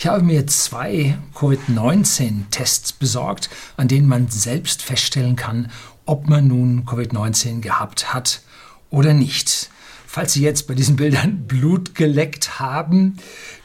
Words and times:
Ich 0.00 0.06
habe 0.06 0.24
mir 0.24 0.46
zwei 0.46 1.18
Covid-19-Tests 1.34 2.94
besorgt, 2.94 3.50
an 3.76 3.86
denen 3.86 4.08
man 4.08 4.28
selbst 4.28 4.80
feststellen 4.80 5.36
kann, 5.36 5.70
ob 6.06 6.26
man 6.26 6.48
nun 6.48 6.86
Covid-19 6.86 7.60
gehabt 7.60 8.14
hat 8.14 8.40
oder 8.88 9.12
nicht. 9.12 9.68
Falls 10.06 10.32
Sie 10.32 10.40
jetzt 10.40 10.66
bei 10.68 10.74
diesen 10.74 10.96
Bildern 10.96 11.44
Blut 11.46 11.94
geleckt 11.94 12.58
haben, 12.58 13.18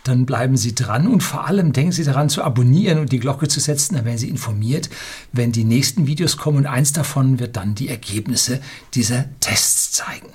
dann 0.04 0.26
bleiben 0.26 0.58
Sie 0.58 0.76
dran 0.76 1.08
und 1.08 1.24
vor 1.24 1.48
allem 1.48 1.72
denken 1.72 1.94
Sie 1.94 2.04
daran 2.04 2.28
zu 2.28 2.44
abonnieren 2.44 3.00
und 3.00 3.14
die 3.14 3.20
Glocke 3.22 3.48
zu 3.48 3.62
setzen, 3.62 3.96
dann 3.96 4.04
werden 4.04 4.18
Sie 4.18 4.28
informiert, 4.28 4.90
wenn 5.32 5.54
die 5.54 5.64
nächsten 5.64 6.06
Videos 6.06 6.36
kommen 6.36 6.58
und 6.58 6.66
eins 6.66 6.92
davon 6.92 7.40
wird 7.40 7.56
dann 7.56 7.76
die 7.76 7.88
Ergebnisse 7.88 8.60
dieser 8.94 9.24
Tests 9.40 9.94
zeigen. 9.94 10.34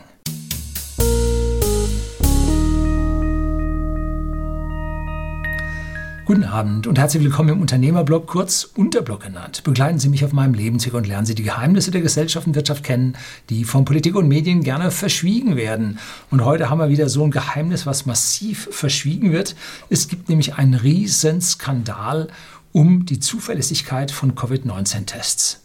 Guten 6.30 6.44
Abend 6.44 6.86
und 6.86 6.96
herzlich 6.96 7.24
willkommen 7.24 7.48
im 7.48 7.60
Unternehmerblog, 7.60 8.28
kurz 8.28 8.62
Unterblog 8.77 9.24
genannt. 9.24 9.64
Begleiten 9.64 9.98
Sie 9.98 10.09
mich 10.09 10.24
auf 10.24 10.32
meinem 10.32 10.55
Lebensweg 10.55 10.95
und 10.95 11.09
lernen 11.09 11.27
Sie 11.27 11.34
die 11.34 11.42
Geheimnisse 11.42 11.91
der 11.91 12.02
Gesellschaft 12.02 12.46
und 12.46 12.55
Wirtschaft 12.55 12.84
kennen, 12.84 13.16
die 13.48 13.64
von 13.64 13.84
Politik 13.84 14.14
und 14.14 14.28
Medien 14.28 14.62
gerne 14.62 14.92
verschwiegen 14.92 15.56
werden. 15.56 15.98
Und 16.30 16.45
heute 16.45 16.70
haben 16.70 16.78
wir 16.78 16.88
wieder 16.88 17.08
so 17.08 17.24
ein 17.24 17.32
Geheimnis, 17.32 17.84
was 17.84 18.06
massiv 18.06 18.69
verschwiegen 18.70 19.32
wird. 19.32 19.56
Es 19.88 20.06
gibt 20.06 20.28
nämlich 20.28 20.55
einen 20.55 20.74
riesen 20.74 21.41
Skandal 21.41 22.28
um 22.70 23.06
die 23.06 23.19
Zuverlässigkeit 23.19 24.12
von 24.12 24.36
Covid-19-Tests. 24.36 25.64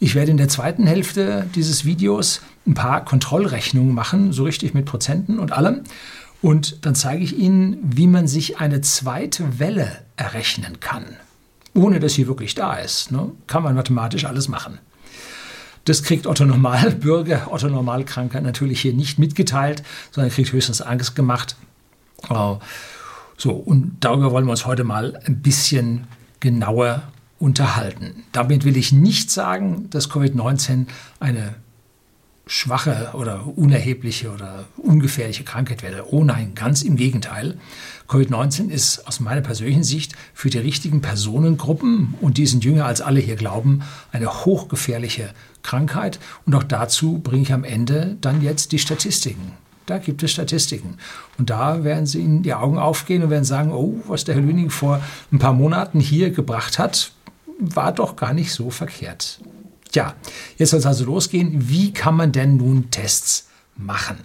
Ich 0.00 0.16
werde 0.16 0.32
in 0.32 0.38
der 0.38 0.48
zweiten 0.48 0.88
Hälfte 0.88 1.46
dieses 1.54 1.84
Videos 1.84 2.40
ein 2.66 2.74
paar 2.74 3.04
Kontrollrechnungen 3.04 3.94
machen, 3.94 4.32
so 4.32 4.42
richtig 4.42 4.74
mit 4.74 4.86
Prozenten 4.86 5.38
und 5.38 5.52
allem. 5.52 5.82
Und 6.40 6.84
dann 6.86 6.94
zeige 6.94 7.24
ich 7.24 7.36
Ihnen, 7.36 7.78
wie 7.82 8.06
man 8.06 8.28
sich 8.28 8.58
eine 8.58 8.80
zweite 8.80 9.58
Welle 9.58 9.98
errechnen 10.16 10.80
kann. 10.80 11.04
Ohne 11.74 12.00
dass 12.00 12.14
sie 12.14 12.26
wirklich 12.26 12.54
da 12.54 12.74
ist. 12.76 13.10
Ne? 13.10 13.30
Kann 13.46 13.62
man 13.62 13.74
mathematisch 13.74 14.24
alles 14.24 14.48
machen. 14.48 14.78
Das 15.84 16.02
kriegt 16.02 16.26
Otto 16.26 16.44
Normalbürger, 16.44 17.48
Otto 17.52 17.68
Normalkranker 17.68 18.40
natürlich 18.40 18.80
hier 18.80 18.92
nicht 18.92 19.18
mitgeteilt, 19.18 19.82
sondern 20.10 20.32
kriegt 20.32 20.52
höchstens 20.52 20.80
Angst 20.82 21.16
gemacht. 21.16 21.56
So, 23.36 23.52
und 23.52 23.96
darüber 24.00 24.32
wollen 24.32 24.44
wir 24.44 24.50
uns 24.50 24.66
heute 24.66 24.84
mal 24.84 25.20
ein 25.24 25.40
bisschen 25.40 26.08
genauer 26.40 27.02
unterhalten. 27.38 28.24
Damit 28.32 28.64
will 28.64 28.76
ich 28.76 28.92
nicht 28.92 29.30
sagen, 29.30 29.88
dass 29.90 30.10
Covid-19 30.10 30.86
eine 31.20 31.54
schwache 32.48 33.10
oder 33.12 33.46
unerhebliche 33.56 34.30
oder 34.32 34.64
ungefährliche 34.76 35.44
Krankheit 35.44 35.82
werde. 35.82 36.12
Oh 36.12 36.24
nein, 36.24 36.52
ganz 36.54 36.82
im 36.82 36.96
Gegenteil. 36.96 37.58
Covid-19 38.08 38.70
ist 38.70 39.06
aus 39.06 39.20
meiner 39.20 39.42
persönlichen 39.42 39.84
Sicht 39.84 40.14
für 40.32 40.50
die 40.50 40.58
richtigen 40.58 41.02
Personengruppen, 41.02 42.14
und 42.20 42.38
die 42.38 42.46
sind 42.46 42.64
jünger 42.64 42.86
als 42.86 43.00
alle 43.02 43.20
hier 43.20 43.36
glauben, 43.36 43.82
eine 44.12 44.44
hochgefährliche 44.44 45.30
Krankheit. 45.62 46.18
Und 46.46 46.54
auch 46.54 46.64
dazu 46.64 47.18
bringe 47.18 47.42
ich 47.42 47.52
am 47.52 47.64
Ende 47.64 48.16
dann 48.20 48.42
jetzt 48.42 48.72
die 48.72 48.78
Statistiken. 48.78 49.52
Da 49.84 49.98
gibt 49.98 50.22
es 50.22 50.32
Statistiken. 50.32 50.98
Und 51.38 51.50
da 51.50 51.84
werden 51.84 52.06
Sie 52.06 52.20
Ihnen 52.20 52.42
die 52.42 52.54
Augen 52.54 52.78
aufgehen 52.78 53.22
und 53.22 53.30
werden 53.30 53.44
sagen, 53.44 53.72
oh, 53.72 53.96
was 54.06 54.24
der 54.24 54.34
Herr 54.34 54.42
Lüning 54.42 54.70
vor 54.70 55.00
ein 55.30 55.38
paar 55.38 55.54
Monaten 55.54 56.00
hier 56.00 56.30
gebracht 56.30 56.78
hat, 56.78 57.12
war 57.58 57.92
doch 57.92 58.16
gar 58.16 58.32
nicht 58.32 58.52
so 58.52 58.70
verkehrt. 58.70 59.40
Tja, 59.92 60.14
jetzt 60.56 60.70
soll 60.70 60.80
es 60.80 60.86
also 60.86 61.04
losgehen. 61.04 61.68
Wie 61.68 61.92
kann 61.92 62.16
man 62.16 62.32
denn 62.32 62.56
nun 62.56 62.90
Tests 62.90 63.48
machen? 63.76 64.18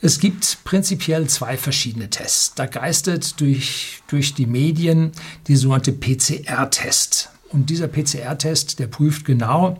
Es 0.00 0.20
gibt 0.20 0.62
prinzipiell 0.62 1.26
zwei 1.28 1.56
verschiedene 1.56 2.08
Tests. 2.08 2.54
Da 2.54 2.66
geistert 2.66 3.40
durch, 3.40 4.00
durch 4.06 4.32
die 4.34 4.46
Medien 4.46 5.10
die 5.48 5.56
sogenannte 5.56 5.92
PCR-Test. 5.92 7.30
Und 7.48 7.68
dieser 7.70 7.88
PCR-Test, 7.88 8.78
der 8.78 8.86
prüft 8.86 9.24
genau, 9.24 9.78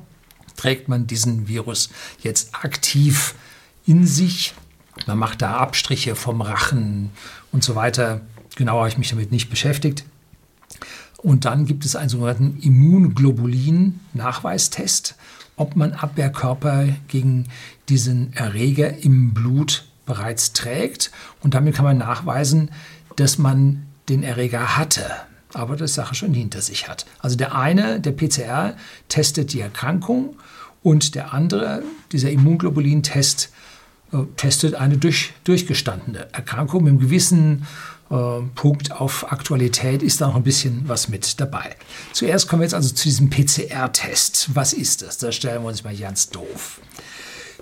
trägt 0.57 0.89
man 0.89 1.07
diesen 1.07 1.47
Virus 1.47 1.91
jetzt 2.21 2.55
aktiv 2.55 3.37
in 3.87 4.07
sich. 4.07 4.55
Man 5.07 5.19
macht 5.19 5.41
da 5.41 5.59
Abstriche 5.59 6.17
vom 6.17 6.41
Rachen 6.41 7.11
und 7.53 7.63
so 7.63 7.77
weiter. 7.77 8.23
Genau 8.57 8.79
habe 8.79 8.89
ich 8.89 8.99
mich 8.99 9.11
damit 9.11 9.31
nicht 9.31 9.51
beschäftigt. 9.51 10.05
Und 11.19 11.45
dann 11.45 11.67
gibt 11.67 11.85
es 11.85 11.95
einen 11.97 12.09
sogenannten 12.09 12.59
Immunglobulin-Nachweistest, 12.61 15.17
ob 15.57 15.77
man 15.77 15.93
Abwehrkörper 15.93 16.87
gegen 17.09 17.49
diesen 17.89 18.33
Erreger 18.35 19.03
im 19.03 19.35
Blut 19.35 19.85
bereits 20.07 20.53
trägt. 20.53 21.11
Und 21.43 21.55
damit 21.55 21.75
kann 21.75 21.85
man 21.85 21.99
nachweisen, 21.99 22.71
dass 23.17 23.37
man 23.37 23.83
den 24.09 24.23
Erreger 24.23 24.79
hatte, 24.79 25.11
aber 25.53 25.75
das 25.77 25.95
Sache 25.95 26.15
schon 26.15 26.33
hinter 26.33 26.63
sich 26.63 26.89
hat. 26.89 27.05
Also 27.19 27.37
der 27.37 27.57
eine, 27.57 28.01
der 28.01 28.13
PCR, 28.13 28.77
testet 29.09 29.53
die 29.53 29.61
Erkrankung 29.61 30.37
und 30.83 31.17
der 31.17 31.35
andere, 31.35 31.83
dieser 32.13 32.31
Immunglobulin-Test, 32.31 33.51
äh, 34.13 34.19
testet 34.37 34.75
eine 34.75 34.99
durch, 34.99 35.33
durchgestandene 35.45 36.33
Erkrankung 36.33 36.85
mit 36.85 36.93
einem 36.93 37.01
gewissen 37.01 37.67
Punkt 38.09 38.93
auf 38.93 39.31
Aktualität 39.31 40.03
ist 40.03 40.21
da 40.21 40.29
noch 40.29 40.37
ein 40.37 40.43
bisschen 40.43 40.85
was 40.87 41.09
mit 41.09 41.39
dabei. 41.41 41.77
Zuerst 42.13 42.49
kommen 42.49 42.61
wir 42.61 42.65
jetzt 42.65 42.75
also 42.75 42.89
zu 42.89 43.05
diesem 43.05 43.29
PCR-Test. 43.29 44.51
Was 44.55 44.73
ist 44.73 45.03
das? 45.03 45.19
Da 45.19 45.31
stellen 45.31 45.63
wir 45.63 45.69
uns 45.69 45.85
mal 45.85 45.95
ganz 45.95 46.31
doof. 46.31 46.81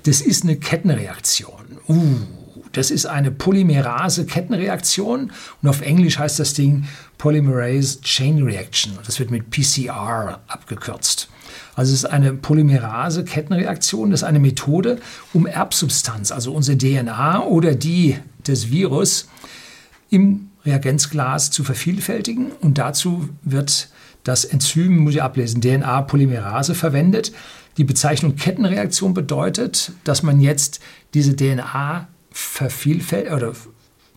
Das 0.05 0.21
ist 0.21 0.45
eine 0.45 0.57
Kettenreaktion. 0.57 1.81
Uh, 1.89 2.19
das 2.73 2.93
ist 2.93 3.07
eine 3.07 3.33
Polymerase-Kettenreaktion 3.33 5.33
und 5.63 5.69
auf 5.69 5.81
Englisch 5.81 6.19
heißt 6.19 6.39
das 6.39 6.55
Ding 6.55 6.85
Polymerase 7.19 8.01
Chain 8.03 8.43
Reaction. 8.43 8.99
Das 9.05 9.19
wird 9.19 9.31
mit 9.31 9.51
PCR 9.51 10.41
abgekürzt. 10.47 11.29
Also 11.75 11.93
es 11.93 12.05
ist 12.05 12.11
eine 12.11 12.35
Polymerase-Kettenreaktion. 12.35 14.11
Das 14.11 14.21
ist 14.21 14.25
eine 14.25 14.41
Methode, 14.41 15.01
um 15.33 15.47
Erbsubstanz, 15.47 16.31
also 16.31 16.53
unsere 16.53 16.79
DNA 16.79 17.43
oder 17.45 17.75
die 17.75 18.17
des 18.47 18.71
Virus, 18.71 19.29
im 20.11 20.51
Reagenzglas 20.65 21.51
zu 21.51 21.65
vervielfältigen. 21.65 22.53
Und 22.61 22.79
dazu 22.79 23.29
wird 23.43 23.89
das 24.25 24.45
Enzym, 24.45 24.99
muss 24.99 25.15
ich 25.15 25.23
ablesen, 25.23 25.61
DNA-Polymerase 25.61 26.75
verwendet. 26.75 27.33
Die 27.77 27.85
Bezeichnung 27.85 28.37
Kettenreaktion 28.37 29.15
bedeutet, 29.15 29.93
dass 30.05 30.23
man 30.23 30.41
jetzt 30.41 30.81
diese 31.15 31.37
DNA 31.37 32.09
vervielfältigt, 32.31 33.33
oder 33.33 33.53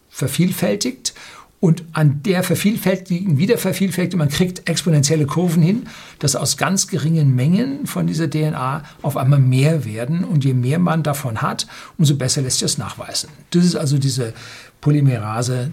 vervielfältigt 0.09 1.13
und 1.61 1.83
an 1.91 2.23
der 2.23 2.43
vervielfältigen, 2.43 3.37
wieder 3.37 3.57
vervielfältigt, 3.57 4.17
man 4.17 4.29
kriegt 4.29 4.69
exponentielle 4.69 5.25
Kurven 5.25 5.61
hin, 5.61 5.87
dass 6.19 6.37
aus 6.37 6.55
ganz 6.55 6.87
geringen 6.87 7.35
Mengen 7.35 7.85
von 7.85 8.07
dieser 8.07 8.29
DNA 8.29 8.83
auf 9.01 9.17
einmal 9.17 9.39
mehr 9.39 9.83
werden. 9.83 10.23
Und 10.23 10.45
je 10.45 10.53
mehr 10.53 10.79
man 10.79 11.03
davon 11.03 11.41
hat, 11.41 11.67
umso 11.97 12.15
besser 12.15 12.41
lässt 12.41 12.59
sich 12.59 12.65
das 12.65 12.77
nachweisen. 12.77 13.29
Das 13.51 13.65
ist 13.65 13.75
also 13.75 13.97
diese 13.97 14.33
Polymerase 14.81 15.71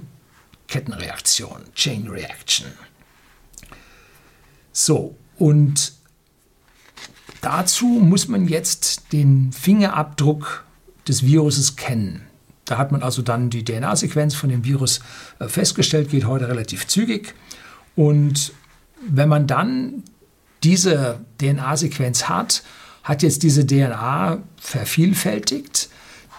Kettenreaktion, 0.68 1.62
Chain 1.74 2.08
Reaction. 2.08 2.66
So, 4.72 5.16
und 5.38 5.92
dazu 7.40 7.86
muss 7.86 8.28
man 8.28 8.48
jetzt 8.48 9.12
den 9.12 9.52
Fingerabdruck 9.52 10.64
des 11.06 11.24
Viruses 11.24 11.76
kennen. 11.76 12.26
Da 12.64 12.78
hat 12.78 12.90
man 12.90 13.02
also 13.02 13.22
dann 13.22 13.48
die 13.48 13.64
DNA-Sequenz 13.64 14.34
von 14.34 14.50
dem 14.50 14.64
Virus 14.64 15.00
äh, 15.38 15.46
festgestellt, 15.48 16.10
geht 16.10 16.26
heute 16.26 16.48
relativ 16.48 16.86
zügig. 16.88 17.34
Und 17.94 18.52
wenn 19.00 19.28
man 19.28 19.46
dann 19.46 20.02
diese 20.64 21.20
DNA-Sequenz 21.40 22.28
hat, 22.28 22.64
hat 23.04 23.22
jetzt 23.22 23.44
diese 23.44 23.64
DNA 23.64 24.42
vervielfältigt, 24.56 25.85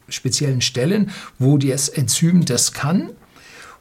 speziellen 0.09 0.61
Stellen, 0.61 1.11
wo 1.39 1.59
das 1.59 1.89
Enzym 1.89 2.45
das 2.45 2.73
kann. 2.73 3.11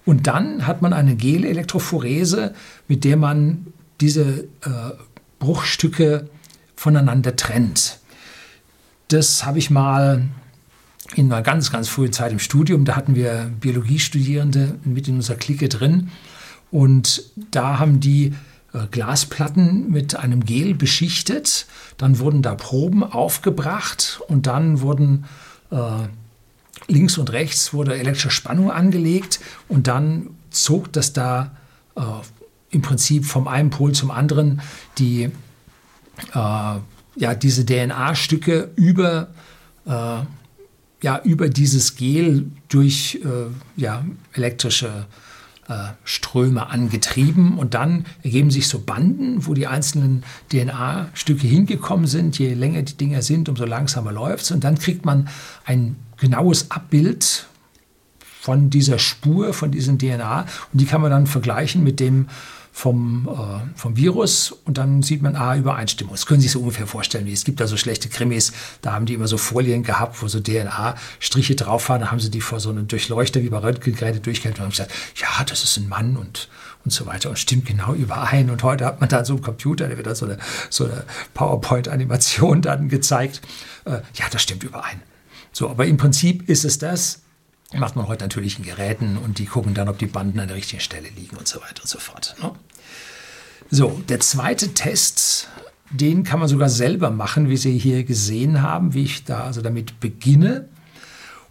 Und 0.06 0.28
dann 0.28 0.68
hat 0.68 0.82
man 0.82 0.94
eine 0.94 1.16
Gelelektrophorese, 1.16 2.54
mit 2.88 3.04
der 3.04 3.18
man 3.18 3.68
diese 4.02 4.44
äh, 4.62 4.92
Bruchstücke 5.40 6.30
voneinander 6.76 7.36
trennt. 7.36 8.00
Das 9.08 9.46
habe 9.46 9.60
ich 9.60 9.70
mal 9.70 10.28
in 11.14 11.32
einer 11.32 11.42
ganz, 11.42 11.72
ganz 11.72 11.88
frühen 11.88 12.14
Zeit 12.14 12.32
im 12.32 12.40
Studium, 12.40 12.86
da 12.86 12.96
hatten 12.96 13.16
wir 13.16 13.52
Biologiestudierende 13.60 14.76
mit 14.84 15.08
in 15.08 15.16
unserer 15.16 15.38
Clique 15.38 15.70
drin. 15.70 16.10
Und 16.72 17.24
da 17.52 17.80
haben 17.80 18.00
die 18.00 18.34
äh, 18.74 18.88
Glasplatten 18.90 19.92
mit 19.92 20.16
einem 20.16 20.46
Gel 20.46 20.74
beschichtet. 20.74 21.68
Dann 21.98 22.20
wurden 22.20 22.42
da 22.42 22.56
Proben 22.56 23.04
aufgebracht 23.04 24.20
und 24.28 24.48
dann 24.48 24.82
wurden 24.82 25.26
links 26.88 27.18
und 27.18 27.32
rechts 27.32 27.74
wurde 27.74 27.98
elektrische 27.98 28.32
Spannung 28.32 28.72
angelegt 28.72 29.40
und 29.68 29.88
dann 29.88 30.30
zog 30.52 30.92
das 30.94 31.14
da 31.14 31.56
äh, 31.96 32.02
im 32.70 32.82
Prinzip 32.82 33.26
vom 33.26 33.48
einen 33.48 33.70
Pol 33.70 33.94
zum 33.94 34.12
anderen 34.12 34.62
die, 34.98 35.24
äh, 35.24 35.30
ja, 36.34 37.36
diese 37.36 37.66
DNA-Stücke 37.66 38.72
über, 38.76 39.30
äh, 39.86 40.18
ja, 41.02 41.22
über 41.24 41.50
dieses 41.50 41.96
Gel 41.96 42.52
durch 42.68 43.20
äh, 43.24 43.82
ja, 43.82 44.06
elektrische 44.34 44.88
äh, 44.88 45.25
Ströme 46.04 46.70
angetrieben 46.70 47.58
und 47.58 47.74
dann 47.74 48.06
ergeben 48.22 48.52
sich 48.52 48.68
so 48.68 48.80
Banden, 48.80 49.48
wo 49.48 49.56
die 49.56 49.66
einzelnen 49.66 50.24
DNA-Stücke 50.52 51.48
hingekommen 51.48 52.06
sind. 52.06 52.38
Je 52.38 52.54
länger 52.54 52.84
die 52.84 52.96
Dinger 52.96 53.24
sind, 53.24 53.50
umso 53.50 53.66
langsamer 53.66 54.12
läuft 54.12 54.44
es 54.44 54.52
und 54.52 54.64
dann 54.64 54.78
kriegt 54.78 55.06
man 55.06 55.28
ein 55.66 55.96
genaues 56.18 56.70
Abbild 56.70 57.48
von 58.42 58.70
dieser 58.70 59.00
Spur, 59.00 59.54
von 59.54 59.72
diesem 59.72 59.98
DNA 59.98 60.42
und 60.42 60.82
die 60.82 60.86
kann 60.86 61.02
man 61.02 61.10
dann 61.10 61.26
vergleichen 61.26 61.84
mit 61.84 62.00
dem 62.00 62.28
vom, 62.76 63.30
äh, 63.30 63.80
vom 63.80 63.96
Virus 63.96 64.52
und 64.52 64.78
dann 64.78 65.02
sieht 65.02 65.22
man, 65.22 65.38
ah, 65.38 65.56
Übereinstimmung. 65.56 66.14
Das 66.14 66.26
können 66.26 66.42
Sie 66.42 66.48
sich 66.48 66.52
so 66.52 66.60
ungefähr 66.60 66.86
vorstellen, 66.86 67.26
wie 67.26 67.32
es 67.32 67.46
gibt 67.46 67.62
da 67.62 67.68
so 67.68 67.78
schlechte 67.78 68.10
Krimis, 68.10 68.52
da 68.82 68.92
haben 68.92 69.06
die 69.06 69.14
immer 69.14 69.30
so 69.30 69.38
Folien 69.38 69.82
gehabt, 69.82 70.22
wo 70.22 70.28
so 70.28 70.42
DNA-Striche 70.42 71.56
drauf 71.56 71.88
waren, 71.88 72.02
da 72.02 72.12
haben 72.12 72.20
sie 72.20 72.30
die 72.30 72.42
vor 72.42 72.60
so 72.60 72.72
einem 72.72 72.90
Durchleuchter 72.90 73.42
wie 73.42 73.50
bei 73.50 73.60
Röntgengeräte 73.60 74.20
durchgehalten 74.20 74.60
und 74.60 74.66
haben 74.66 74.72
gesagt, 74.72 74.92
ja, 75.16 75.46
das 75.46 75.64
ist 75.64 75.78
ein 75.78 75.88
Mann 75.88 76.18
und, 76.18 76.50
und 76.84 76.92
so 76.92 77.06
weiter 77.06 77.30
und 77.30 77.40
stimmt 77.40 77.66
genau 77.66 77.94
überein. 77.94 78.50
Und 78.50 78.62
heute 78.62 78.86
hat 78.86 79.00
man 79.00 79.08
da 79.08 79.24
so 79.24 79.36
einen 79.36 79.42
Computer, 79.42 79.88
der 79.88 79.96
wird 79.96 80.08
da 80.08 80.14
so 80.14 80.26
eine, 80.26 80.38
so 80.70 80.84
eine 80.84 81.06
PowerPoint-Animation 81.34 82.62
dann 82.62 82.90
gezeigt. 82.90 83.42
Äh, 83.86 84.02
ja, 84.16 84.26
das 84.30 84.42
stimmt 84.42 84.66
überein. 84.66 85.02
So, 85.54 85.70
aber 85.70 85.86
im 85.86 85.96
Prinzip 85.96 86.50
ist 86.50 86.66
es 86.66 86.78
das, 86.78 87.22
macht 87.80 87.96
man 87.96 88.08
heute 88.08 88.24
natürlich 88.24 88.60
in 88.60 88.66
Geräten 88.66 89.18
und 89.18 89.40
die 89.40 89.46
gucken 89.46 89.74
dann, 89.74 89.90
ob 89.90 89.98
die 89.98 90.08
Banden 90.08 90.40
an 90.40 90.48
der 90.48 90.58
richtigen 90.58 90.82
Stelle 90.82 91.10
liegen 91.16 91.38
und 91.38 91.48
so 91.48 91.62
weiter 91.62 91.82
und 91.82 91.90
so 91.90 92.00
fort. 92.00 92.36
Ne? 92.42 92.52
So, 93.72 94.02
der 94.10 94.20
zweite 94.20 94.74
Test, 94.74 95.50
den 95.92 96.24
kann 96.24 96.40
man 96.40 96.48
sogar 96.48 96.70
selber 96.70 97.10
machen, 97.10 97.50
wie 97.50 97.58
Sie 97.58 97.78
hier 97.78 98.04
gesehen 98.04 98.62
haben, 98.62 98.94
wie 98.94 99.04
ich 99.04 99.24
da 99.24 99.44
also 99.44 99.62
damit 99.62 100.00
beginne. 100.00 100.70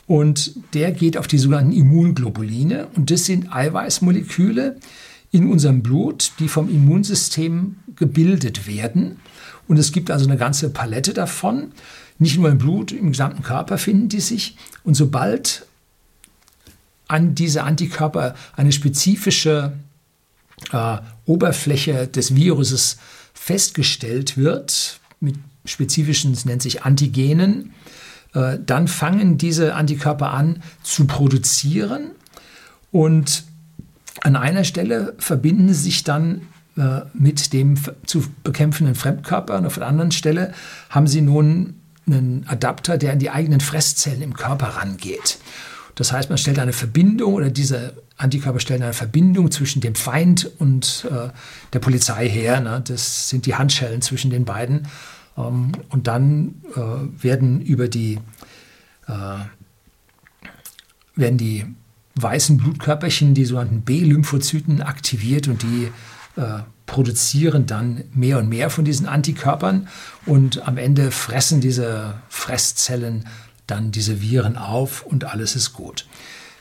Und 0.06 0.52
der 0.74 0.92
geht 0.92 1.16
auf 1.16 1.26
die 1.26 1.38
sogenannten 1.38 1.72
Immunglobuline. 1.72 2.88
Und 2.94 3.10
das 3.10 3.24
sind 3.24 3.54
Eiweißmoleküle 3.54 4.78
in 5.32 5.50
unserem 5.50 5.82
Blut, 5.82 6.32
die 6.38 6.48
vom 6.48 6.68
Immunsystem 6.68 7.76
gebildet 7.96 8.66
werden. 8.66 9.20
Und 9.66 9.78
es 9.78 9.92
gibt 9.92 10.10
also 10.10 10.26
eine 10.26 10.36
ganze 10.36 10.70
Palette 10.70 11.14
davon. 11.14 11.72
Nicht 12.18 12.38
nur 12.38 12.50
im 12.50 12.58
Blut, 12.58 12.92
im 12.92 13.08
gesamten 13.08 13.42
Körper 13.42 13.78
finden 13.78 14.08
die 14.08 14.20
sich. 14.20 14.56
Und 14.84 14.94
sobald 14.94 15.66
an 17.08 17.34
diese 17.34 17.64
Antikörper 17.64 18.34
eine 18.56 18.72
spezifische 18.72 19.72
äh, 20.72 20.98
Oberfläche 21.26 22.06
des 22.06 22.34
Viruses 22.34 22.98
festgestellt 23.32 24.36
wird, 24.36 25.00
mit 25.20 25.36
spezifischen, 25.64 26.32
es 26.32 26.44
nennt 26.44 26.62
sich 26.62 26.82
Antigenen, 26.82 27.72
äh, 28.34 28.58
dann 28.64 28.88
fangen 28.88 29.38
diese 29.38 29.74
Antikörper 29.74 30.32
an 30.32 30.62
zu 30.82 31.06
produzieren 31.06 32.10
und 32.90 33.44
an 34.22 34.36
einer 34.36 34.64
Stelle 34.64 35.14
verbinden 35.18 35.68
sie 35.68 35.74
sich 35.74 36.04
dann 36.04 36.42
äh, 36.76 37.00
mit 37.12 37.52
dem 37.52 37.76
zu 38.06 38.24
bekämpfenden 38.42 38.94
Fremdkörper 38.94 39.56
und 39.58 39.66
auf 39.66 39.74
der 39.74 39.86
anderen 39.86 40.12
Stelle 40.12 40.52
haben 40.90 41.06
sie 41.06 41.20
nun 41.20 41.74
einen 42.06 42.44
Adapter, 42.46 42.98
der 42.98 43.12
an 43.12 43.18
die 43.18 43.30
eigenen 43.30 43.60
Fresszellen 43.60 44.22
im 44.22 44.34
Körper 44.34 44.66
rangeht. 44.66 45.38
Das 45.94 46.12
heißt, 46.12 46.28
man 46.28 46.38
stellt 46.38 46.58
eine 46.58 46.72
Verbindung 46.72 47.34
oder 47.34 47.50
diese 47.50 47.94
Antikörper 48.16 48.60
stellen 48.60 48.82
eine 48.82 48.92
Verbindung 48.92 49.50
zwischen 49.50 49.80
dem 49.80 49.94
Feind 49.94 50.50
und 50.58 51.06
äh, 51.10 51.30
der 51.72 51.78
Polizei 51.78 52.28
her. 52.28 52.60
Ne? 52.60 52.82
Das 52.86 53.28
sind 53.28 53.46
die 53.46 53.54
Handschellen 53.54 54.02
zwischen 54.02 54.30
den 54.30 54.44
beiden. 54.44 54.86
Ähm, 55.36 55.72
und 55.90 56.06
dann 56.06 56.62
äh, 56.76 57.22
werden 57.22 57.60
über 57.60 57.88
die, 57.88 58.20
äh, 59.08 59.12
werden 61.16 61.38
die 61.38 61.66
weißen 62.16 62.58
Blutkörperchen, 62.58 63.34
die 63.34 63.44
sogenannten 63.44 63.82
B-Lymphozyten, 63.82 64.82
aktiviert 64.82 65.48
und 65.48 65.62
die 65.62 65.90
äh, 66.36 66.60
produzieren 66.86 67.66
dann 67.66 68.04
mehr 68.12 68.38
und 68.38 68.48
mehr 68.48 68.70
von 68.70 68.84
diesen 68.84 69.06
Antikörpern 69.06 69.88
und 70.26 70.66
am 70.68 70.76
Ende 70.76 71.10
fressen 71.10 71.60
diese 71.60 72.14
Fresszellen 72.28 73.24
dann 73.66 73.90
diese 73.90 74.20
Viren 74.20 74.56
auf 74.56 75.04
und 75.04 75.24
alles 75.24 75.56
ist 75.56 75.72
gut. 75.72 76.06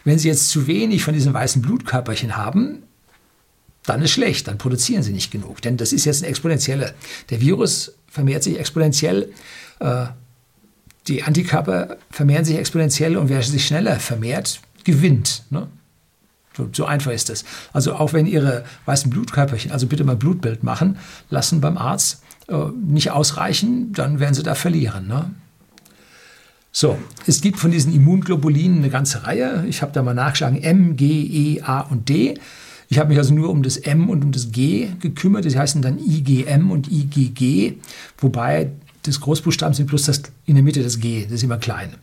Wenn 0.03 0.19
Sie 0.19 0.27
jetzt 0.27 0.49
zu 0.49 0.67
wenig 0.67 1.03
von 1.03 1.13
diesen 1.13 1.33
weißen 1.33 1.61
Blutkörperchen 1.61 2.35
haben, 2.35 2.83
dann 3.85 4.01
ist 4.01 4.11
schlecht, 4.11 4.47
dann 4.47 4.57
produzieren 4.57 5.03
Sie 5.03 5.11
nicht 5.11 5.31
genug, 5.31 5.61
denn 5.61 5.77
das 5.77 5.93
ist 5.93 6.05
jetzt 6.05 6.23
ein 6.23 6.29
exponentieller. 6.29 6.93
Der 7.29 7.41
Virus 7.41 7.93
vermehrt 8.07 8.43
sich 8.43 8.59
exponentiell, 8.59 9.31
äh, 9.79 10.05
die 11.07 11.23
Antikörper 11.23 11.97
vermehren 12.09 12.45
sich 12.45 12.57
exponentiell 12.57 13.17
und 13.17 13.27
wer 13.27 13.43
sich 13.43 13.65
schneller 13.65 13.99
vermehrt, 13.99 14.61
gewinnt. 14.85 15.43
Ne? 15.49 15.67
So, 16.55 16.69
so, 16.71 16.85
einfach 16.85 17.11
ist 17.11 17.29
das. 17.29 17.43
Also 17.73 17.95
auch 17.95 18.13
wenn 18.13 18.25
Ihre 18.25 18.63
weißen 18.85 19.09
Blutkörperchen, 19.09 19.71
also 19.71 19.87
bitte 19.87 20.03
mal 20.03 20.15
Blutbild 20.15 20.63
machen, 20.63 20.97
lassen 21.29 21.61
beim 21.61 21.77
Arzt 21.77 22.21
äh, 22.47 22.55
nicht 22.85 23.11
ausreichen, 23.11 23.91
dann 23.91 24.19
werden 24.19 24.33
Sie 24.33 24.43
da 24.43 24.55
verlieren. 24.55 25.07
Ne? 25.07 25.31
So, 26.75 26.97
es 27.27 27.41
gibt 27.41 27.59
von 27.59 27.69
diesen 27.69 27.93
Immunglobulinen 27.93 28.79
eine 28.79 28.89
ganze 28.89 29.27
Reihe. 29.27 29.63
Ich 29.69 29.83
habe 29.83 29.91
da 29.91 30.01
mal 30.01 30.15
nachgeschlagen, 30.15 30.59
M, 30.61 30.97
G, 30.97 31.05
E, 31.05 31.61
A 31.61 31.81
und 31.81 32.09
D. 32.09 32.33
Ich 32.89 32.97
habe 32.97 33.09
mich 33.09 33.19
also 33.19 33.31
nur 33.35 33.51
um 33.51 33.61
das 33.61 33.77
M 33.77 34.09
und 34.09 34.23
um 34.23 34.31
das 34.31 34.51
G 34.51 34.89
gekümmert. 34.99 35.45
Die 35.45 35.55
heißen 35.55 35.83
dann 35.83 35.99
IgM 35.99 36.71
und 36.71 36.91
IgG, 36.91 37.75
wobei 38.17 38.71
das 39.03 39.19
Großbuchstaben 39.19 39.75
sind 39.75 39.85
plus 39.85 40.03
das 40.03 40.23
in 40.47 40.55
der 40.55 40.63
Mitte 40.63 40.81
das 40.81 40.99
G, 40.99 41.25
das 41.25 41.33
ist 41.33 41.43
immer 41.43 41.59
klein. 41.59 41.93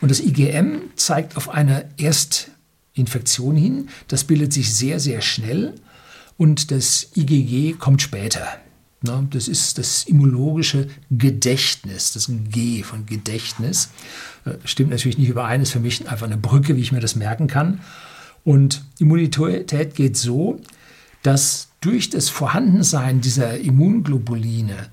Und 0.00 0.10
das 0.10 0.20
IgM 0.20 0.80
zeigt 0.96 1.36
auf 1.36 1.50
eine 1.50 1.84
Erstinfektion 1.98 3.56
hin. 3.56 3.88
Das 4.08 4.24
bildet 4.24 4.54
sich 4.54 4.74
sehr, 4.74 5.00
sehr 5.00 5.20
schnell 5.20 5.74
und 6.38 6.70
das 6.70 7.08
IgG 7.14 7.74
kommt 7.74 8.00
später. 8.00 8.46
Ne? 9.02 9.26
Das 9.30 9.48
ist 9.48 9.78
das 9.78 10.04
immunologische 10.04 10.88
Gedächtnis, 11.10 12.12
das 12.12 12.30
G 12.50 12.82
von 12.82 13.06
Gedächtnis. 13.06 13.90
Äh, 14.44 14.52
stimmt 14.64 14.90
natürlich 14.90 15.18
nicht 15.18 15.28
überein, 15.28 15.62
ist 15.62 15.72
für 15.72 15.80
mich 15.80 16.08
einfach 16.08 16.26
eine 16.26 16.36
Brücke, 16.36 16.76
wie 16.76 16.80
ich 16.80 16.92
mir 16.92 17.00
das 17.00 17.16
merken 17.16 17.46
kann. 17.46 17.80
Und 18.44 18.84
Immunität 18.98 19.94
geht 19.94 20.16
so, 20.16 20.60
dass 21.22 21.68
durch 21.80 22.10
das 22.10 22.28
Vorhandensein 22.28 23.20
dieser 23.20 23.58
Immunglobuline 23.58 24.88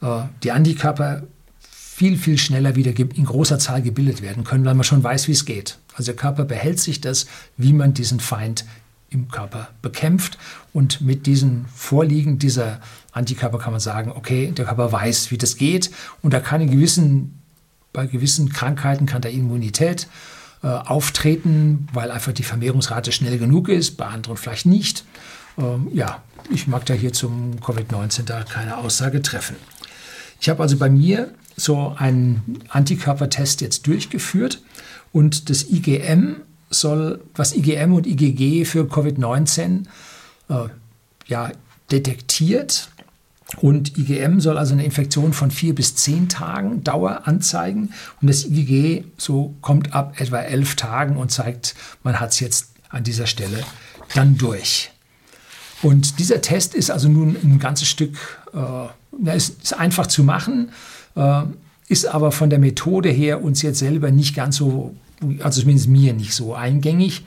äh, 0.00 0.22
die 0.42 0.52
Antikörper 0.52 1.24
viel, 1.68 2.16
viel 2.16 2.38
schneller 2.38 2.74
wieder 2.74 2.96
in 2.96 3.24
großer 3.24 3.58
Zahl 3.58 3.82
gebildet 3.82 4.22
werden 4.22 4.44
können, 4.44 4.64
weil 4.64 4.74
man 4.74 4.84
schon 4.84 5.02
weiß, 5.02 5.28
wie 5.28 5.32
es 5.32 5.44
geht. 5.44 5.78
Also 5.94 6.12
der 6.12 6.16
Körper 6.16 6.44
behält 6.44 6.80
sich 6.80 7.00
das, 7.00 7.26
wie 7.56 7.72
man 7.72 7.92
diesen 7.94 8.18
Feind 8.18 8.64
im 9.12 9.28
Körper 9.28 9.68
bekämpft. 9.82 10.38
Und 10.72 11.00
mit 11.00 11.26
diesem 11.26 11.66
Vorliegen 11.74 12.38
dieser 12.38 12.80
Antikörper 13.12 13.58
kann 13.58 13.72
man 13.72 13.80
sagen, 13.80 14.12
okay, 14.12 14.52
der 14.52 14.64
Körper 14.64 14.92
weiß, 14.92 15.30
wie 15.30 15.38
das 15.38 15.56
geht. 15.56 15.90
Und 16.22 16.32
da 16.32 16.40
kann 16.40 16.60
in 16.60 16.70
gewissen, 16.70 17.42
bei 17.92 18.06
gewissen 18.06 18.50
Krankheiten 18.50 19.06
kann 19.06 19.22
der 19.22 19.32
Immunität 19.32 20.08
äh, 20.62 20.68
auftreten, 20.68 21.88
weil 21.92 22.10
einfach 22.10 22.32
die 22.32 22.44
Vermehrungsrate 22.44 23.12
schnell 23.12 23.38
genug 23.38 23.68
ist, 23.68 23.96
bei 23.96 24.06
anderen 24.06 24.36
vielleicht 24.36 24.66
nicht. 24.66 25.04
Ähm, 25.58 25.88
ja, 25.92 26.22
ich 26.50 26.66
mag 26.66 26.86
da 26.86 26.94
hier 26.94 27.12
zum 27.12 27.56
Covid-19 27.60 28.24
da 28.24 28.42
keine 28.44 28.78
Aussage 28.78 29.22
treffen. 29.22 29.56
Ich 30.40 30.48
habe 30.48 30.62
also 30.62 30.76
bei 30.76 30.90
mir 30.90 31.34
so 31.56 31.94
einen 31.96 32.60
Antikörpertest 32.68 33.60
jetzt 33.60 33.86
durchgeführt 33.86 34.62
und 35.12 35.50
das 35.50 35.70
IgM 35.70 36.36
soll, 36.72 37.20
was 37.34 37.54
IgM 37.54 37.94
und 37.94 38.06
IgG 38.06 38.64
für 38.64 38.84
Covid-19 38.84 39.84
äh, 40.48 40.54
ja, 41.26 41.50
detektiert. 41.90 42.88
Und 43.58 43.98
IgM 43.98 44.40
soll 44.40 44.56
also 44.56 44.72
eine 44.72 44.84
Infektion 44.84 45.32
von 45.32 45.50
vier 45.50 45.74
bis 45.74 45.94
zehn 45.94 46.28
Tagen 46.28 46.82
Dauer 46.84 47.22
anzeigen. 47.26 47.92
Und 48.20 48.28
das 48.28 48.44
IgG 48.44 49.04
so 49.18 49.54
kommt 49.60 49.94
ab 49.94 50.14
etwa 50.18 50.38
elf 50.38 50.74
Tagen 50.74 51.16
und 51.16 51.30
zeigt, 51.30 51.74
man 52.02 52.18
hat 52.18 52.30
es 52.30 52.40
jetzt 52.40 52.70
an 52.88 53.04
dieser 53.04 53.26
Stelle 53.26 53.62
dann 54.14 54.38
durch. 54.38 54.90
Und 55.82 56.18
dieser 56.18 56.40
Test 56.40 56.74
ist 56.74 56.90
also 56.90 57.08
nun 57.08 57.36
ein 57.42 57.58
ganzes 57.58 57.88
Stück, 57.88 58.16
äh, 58.54 59.36
ist, 59.36 59.62
ist, 59.62 59.78
einfach 59.78 60.06
zu 60.06 60.22
machen, 60.22 60.70
äh, 61.16 61.42
ist 61.88 62.06
aber 62.06 62.32
von 62.32 62.48
der 62.48 62.58
Methode 62.58 63.10
her 63.10 63.42
uns 63.42 63.62
jetzt 63.62 63.80
selber 63.80 64.10
nicht 64.10 64.34
ganz 64.34 64.56
so 64.56 64.94
also 65.40 65.60
zumindest 65.60 65.88
mir 65.88 66.12
nicht 66.12 66.34
so 66.34 66.54
eingängig. 66.54 67.24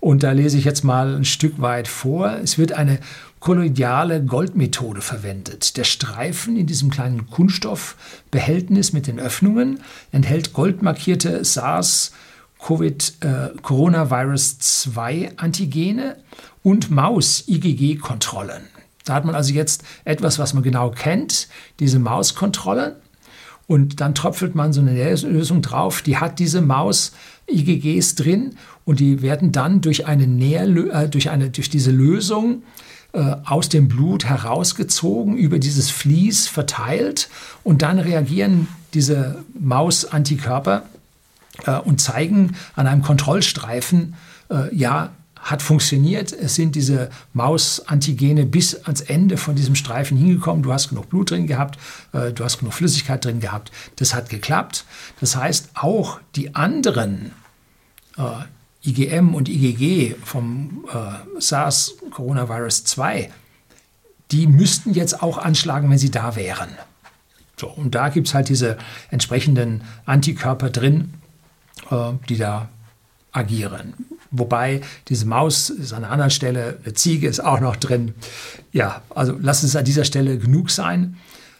Und 0.00 0.22
da 0.22 0.32
lese 0.32 0.58
ich 0.58 0.64
jetzt 0.64 0.84
mal 0.84 1.16
ein 1.16 1.24
Stück 1.24 1.60
weit 1.60 1.88
vor. 1.88 2.36
Es 2.42 2.58
wird 2.58 2.72
eine 2.72 2.98
kolloidale 3.40 4.24
Goldmethode 4.24 5.00
verwendet. 5.00 5.76
Der 5.76 5.84
Streifen 5.84 6.56
in 6.56 6.66
diesem 6.66 6.90
kleinen 6.90 7.28
Kunststoffbehältnis 7.28 8.92
mit 8.92 9.06
den 9.06 9.20
Öffnungen 9.20 9.80
enthält 10.12 10.52
goldmarkierte 10.52 11.44
SARS 11.44 12.12
Covid 12.58 13.14
äh, 13.20 13.50
Coronavirus 13.62 14.58
2 14.58 15.32
Antigene 15.36 16.16
und 16.62 16.90
Maus 16.90 17.44
IgG 17.46 17.96
Kontrollen. 17.96 18.62
Da 19.04 19.14
hat 19.14 19.24
man 19.24 19.36
also 19.36 19.52
jetzt 19.52 19.84
etwas, 20.04 20.38
was 20.38 20.52
man 20.52 20.64
genau 20.64 20.90
kennt, 20.90 21.48
diese 21.78 21.98
Mauskontrollen. 22.00 22.96
Und 23.66 24.00
dann 24.00 24.14
tröpfelt 24.14 24.54
man 24.54 24.72
so 24.72 24.80
eine 24.80 24.92
Lösung 24.92 25.60
drauf, 25.60 26.02
die 26.02 26.18
hat 26.18 26.38
diese 26.38 26.60
Maus 26.60 27.12
IgGs 27.50 28.14
drin 28.14 28.54
und 28.84 29.00
die 29.00 29.22
werden 29.22 29.50
dann 29.50 29.80
durch 29.80 30.06
eine, 30.06 30.26
Nähr, 30.26 30.64
äh, 30.64 31.08
durch, 31.08 31.30
eine 31.30 31.50
durch 31.50 31.68
diese 31.68 31.90
Lösung 31.90 32.62
äh, 33.12 33.36
aus 33.44 33.68
dem 33.68 33.88
Blut 33.88 34.24
herausgezogen, 34.24 35.36
über 35.36 35.58
dieses 35.58 35.90
Vlies 35.90 36.46
verteilt 36.46 37.28
und 37.64 37.82
dann 37.82 37.98
reagieren 37.98 38.68
diese 38.94 39.44
Maus-Antikörper 39.58 40.84
äh, 41.64 41.78
und 41.78 42.00
zeigen 42.00 42.56
an 42.76 42.86
einem 42.86 43.02
Kontrollstreifen, 43.02 44.14
äh, 44.50 44.74
ja, 44.74 45.10
hat 45.46 45.62
funktioniert. 45.62 46.32
Es 46.32 46.56
sind 46.56 46.74
diese 46.74 47.08
Mausantigene 47.32 48.44
bis 48.44 48.74
ans 48.84 49.00
Ende 49.00 49.36
von 49.36 49.54
diesem 49.54 49.76
Streifen 49.76 50.16
hingekommen. 50.16 50.64
Du 50.64 50.72
hast 50.72 50.88
genug 50.88 51.08
Blut 51.08 51.30
drin 51.30 51.46
gehabt, 51.46 51.78
äh, 52.12 52.32
du 52.32 52.44
hast 52.44 52.58
genug 52.58 52.74
Flüssigkeit 52.74 53.24
drin 53.24 53.38
gehabt. 53.38 53.70
Das 53.96 54.12
hat 54.12 54.28
geklappt. 54.28 54.84
Das 55.20 55.36
heißt, 55.36 55.70
auch 55.74 56.20
die 56.34 56.56
anderen 56.56 57.30
äh, 58.18 58.88
IgM 58.88 59.34
und 59.34 59.48
IgG 59.48 60.16
vom 60.24 60.84
äh, 60.92 61.40
SARS-Coronavirus 61.40 62.84
2, 62.84 63.30
die 64.32 64.48
müssten 64.48 64.94
jetzt 64.94 65.22
auch 65.22 65.38
anschlagen, 65.38 65.88
wenn 65.90 65.98
sie 65.98 66.10
da 66.10 66.34
wären. 66.34 66.70
So, 67.56 67.68
und 67.68 67.94
da 67.94 68.08
gibt 68.08 68.26
es 68.26 68.34
halt 68.34 68.48
diese 68.48 68.76
entsprechenden 69.10 69.82
Antikörper 70.06 70.70
drin, 70.70 71.14
äh, 71.90 72.12
die 72.28 72.36
da 72.36 72.68
agieren. 73.30 73.94
Wobei 74.30 74.80
diese 75.08 75.26
Maus 75.26 75.70
ist 75.70 75.92
an 75.92 76.04
einer 76.04 76.12
anderen 76.12 76.30
Stelle, 76.30 76.78
eine 76.84 76.94
Ziege 76.94 77.28
ist 77.28 77.40
auch 77.40 77.60
noch 77.60 77.76
drin. 77.76 78.14
Ja, 78.72 79.02
also 79.10 79.36
lass 79.40 79.62
es 79.62 79.76
an 79.76 79.84
dieser 79.84 80.04
Stelle 80.04 80.38
genug 80.38 80.70
sein. 80.70 81.16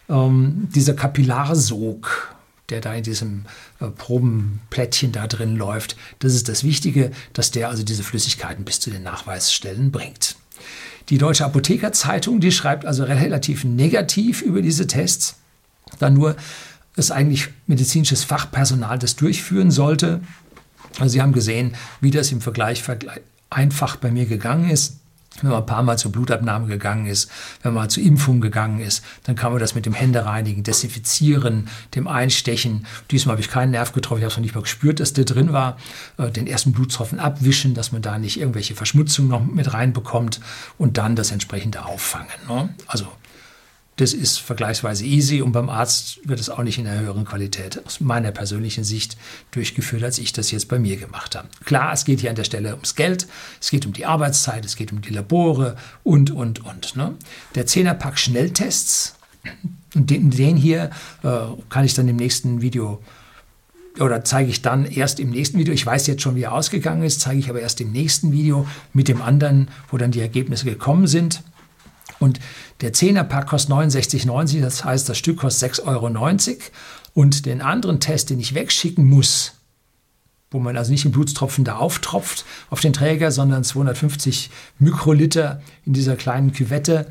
Ähm, 0.08 0.68
dieser 0.74 0.94
Kapillarsog, 0.94 2.34
der 2.68 2.80
da 2.80 2.94
in 2.94 3.02
diesem 3.02 3.44
äh, 3.80 3.86
Probenplättchen 3.86 5.12
da 5.12 5.26
drin 5.26 5.56
läuft, 5.56 5.96
das 6.18 6.34
ist 6.34 6.48
das 6.48 6.64
Wichtige, 6.64 7.10
dass 7.32 7.50
der 7.50 7.68
also 7.68 7.82
diese 7.82 8.02
Flüssigkeiten 8.02 8.64
bis 8.64 8.80
zu 8.80 8.90
den 8.90 9.02
Nachweisstellen 9.02 9.90
bringt. 9.90 10.36
Die 11.08 11.18
Deutsche 11.18 11.44
Apothekerzeitung, 11.44 12.40
die 12.40 12.50
schreibt 12.50 12.84
also 12.84 13.04
relativ 13.04 13.64
negativ 13.64 14.42
über 14.42 14.60
diese 14.60 14.88
Tests, 14.88 15.36
da 16.00 16.10
nur 16.10 16.34
es 16.96 17.10
eigentlich 17.10 17.48
medizinisches 17.66 18.24
Fachpersonal 18.24 18.98
das 18.98 19.14
durchführen 19.16 19.70
sollte. 19.70 20.20
Also 20.98 21.12
Sie 21.12 21.22
haben 21.22 21.32
gesehen, 21.32 21.74
wie 22.00 22.10
das 22.10 22.32
im 22.32 22.40
Vergleich 22.40 22.82
einfach 23.50 23.96
bei 23.96 24.10
mir 24.10 24.26
gegangen 24.26 24.70
ist. 24.70 24.98
Wenn 25.42 25.50
man 25.50 25.60
ein 25.60 25.66
paar 25.66 25.82
Mal 25.82 25.98
zur 25.98 26.12
Blutabnahme 26.12 26.66
gegangen 26.66 27.06
ist, 27.06 27.30
wenn 27.62 27.74
man 27.74 27.90
zur 27.90 28.02
Impfung 28.02 28.40
gegangen 28.40 28.80
ist, 28.80 29.04
dann 29.24 29.36
kann 29.36 29.52
man 29.52 29.60
das 29.60 29.74
mit 29.74 29.84
dem 29.84 29.92
Händereinigen, 29.92 30.62
Desinfizieren, 30.62 31.68
dem 31.94 32.08
Einstechen. 32.08 32.86
Diesmal 33.10 33.34
habe 33.34 33.42
ich 33.42 33.50
keinen 33.50 33.72
Nerv 33.72 33.92
getroffen, 33.92 34.20
ich 34.20 34.24
habe 34.24 34.30
es 34.30 34.36
noch 34.38 34.42
nicht 34.42 34.54
mal 34.54 34.62
gespürt, 34.62 34.98
dass 34.98 35.12
der 35.12 35.26
drin 35.26 35.52
war. 35.52 35.76
Äh, 36.16 36.30
den 36.30 36.46
ersten 36.46 36.72
Blutstropfen 36.72 37.20
abwischen, 37.20 37.74
dass 37.74 37.92
man 37.92 38.00
da 38.00 38.18
nicht 38.18 38.40
irgendwelche 38.40 38.74
Verschmutzungen 38.74 39.30
noch 39.30 39.44
mit 39.44 39.74
reinbekommt 39.74 40.40
und 40.78 40.96
dann 40.96 41.16
das 41.16 41.30
entsprechende 41.30 41.84
auffangen. 41.84 42.28
Ne? 42.48 42.70
Also 42.86 43.06
das 43.96 44.12
ist 44.12 44.38
vergleichsweise 44.38 45.04
easy 45.04 45.40
und 45.40 45.52
beim 45.52 45.70
Arzt 45.70 46.20
wird 46.28 46.38
es 46.38 46.50
auch 46.50 46.62
nicht 46.62 46.78
in 46.78 46.86
einer 46.86 47.00
höheren 47.00 47.24
Qualität 47.24 47.84
aus 47.86 48.00
meiner 48.00 48.30
persönlichen 48.30 48.84
Sicht 48.84 49.16
durchgeführt, 49.52 50.04
als 50.04 50.18
ich 50.18 50.34
das 50.34 50.50
jetzt 50.50 50.68
bei 50.68 50.78
mir 50.78 50.98
gemacht 50.98 51.34
habe. 51.34 51.48
Klar, 51.64 51.92
es 51.94 52.04
geht 52.04 52.20
hier 52.20 52.30
an 52.30 52.36
der 52.36 52.44
Stelle 52.44 52.72
ums 52.72 52.94
Geld, 52.94 53.26
es 53.58 53.70
geht 53.70 53.86
um 53.86 53.94
die 53.94 54.04
Arbeitszeit, 54.04 54.64
es 54.66 54.76
geht 54.76 54.92
um 54.92 55.00
die 55.00 55.10
Labore 55.10 55.76
und, 56.04 56.30
und, 56.30 56.62
und. 56.64 56.94
Ne? 56.96 57.14
Der 57.54 57.66
Zehnerpack 57.66 58.18
Schnelltests, 58.18 59.16
den, 59.94 60.30
den 60.30 60.56
hier 60.56 60.90
äh, 61.22 61.38
kann 61.70 61.86
ich 61.86 61.94
dann 61.94 62.06
im 62.08 62.16
nächsten 62.16 62.60
Video 62.60 63.02
oder 63.98 64.24
zeige 64.24 64.50
ich 64.50 64.60
dann 64.60 64.84
erst 64.84 65.20
im 65.20 65.30
nächsten 65.30 65.58
Video. 65.58 65.72
Ich 65.72 65.86
weiß 65.86 66.06
jetzt 66.06 66.20
schon, 66.20 66.36
wie 66.36 66.42
er 66.42 66.52
ausgegangen 66.52 67.02
ist, 67.02 67.22
zeige 67.22 67.40
ich 67.40 67.48
aber 67.48 67.60
erst 67.60 67.80
im 67.80 67.92
nächsten 67.92 68.30
Video 68.30 68.66
mit 68.92 69.08
dem 69.08 69.22
anderen, 69.22 69.68
wo 69.90 69.96
dann 69.96 70.10
die 70.10 70.20
Ergebnisse 70.20 70.66
gekommen 70.66 71.06
sind. 71.06 71.42
Und 72.18 72.40
der 72.80 72.92
10er-Pack 72.92 73.48
kostet 73.48 73.72
69,90, 73.72 74.60
das 74.60 74.84
heißt, 74.84 75.08
das 75.08 75.18
Stück 75.18 75.38
kostet 75.38 75.72
6,90 75.80 75.86
Euro. 75.86 76.08
Und 77.14 77.46
den 77.46 77.62
anderen 77.62 78.00
Test, 78.00 78.30
den 78.30 78.40
ich 78.40 78.54
wegschicken 78.54 79.06
muss, 79.06 79.52
wo 80.50 80.58
man 80.58 80.76
also 80.76 80.92
nicht 80.92 81.04
den 81.04 81.12
Blutstropfen 81.12 81.64
da 81.64 81.76
auftropft 81.76 82.44
auf 82.70 82.80
den 82.80 82.92
Träger, 82.92 83.30
sondern 83.30 83.64
250 83.64 84.50
Mikroliter 84.78 85.60
in 85.84 85.92
dieser 85.92 86.16
kleinen 86.16 86.52
Küvette 86.52 87.06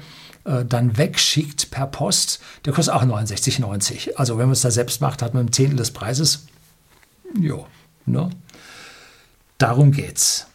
äh, 0.45 0.63
dann 0.63 0.97
wegschickt 0.97 1.71
per 1.71 1.87
Post, 1.87 2.39
der 2.65 2.73
kostet 2.73 2.93
auch 2.93 3.03
69,90. 3.03 4.13
Also 4.15 4.37
wenn 4.37 4.45
man 4.45 4.53
es 4.53 4.61
da 4.61 4.71
selbst 4.71 5.01
macht, 5.01 5.21
hat 5.21 5.33
man 5.33 5.47
ein 5.47 5.51
Zehntel 5.51 5.77
des 5.77 5.91
Preises. 5.91 6.45
Jo, 7.39 7.67
ne? 8.05 8.29
Darum 9.57 9.91
geht's. 9.91 10.47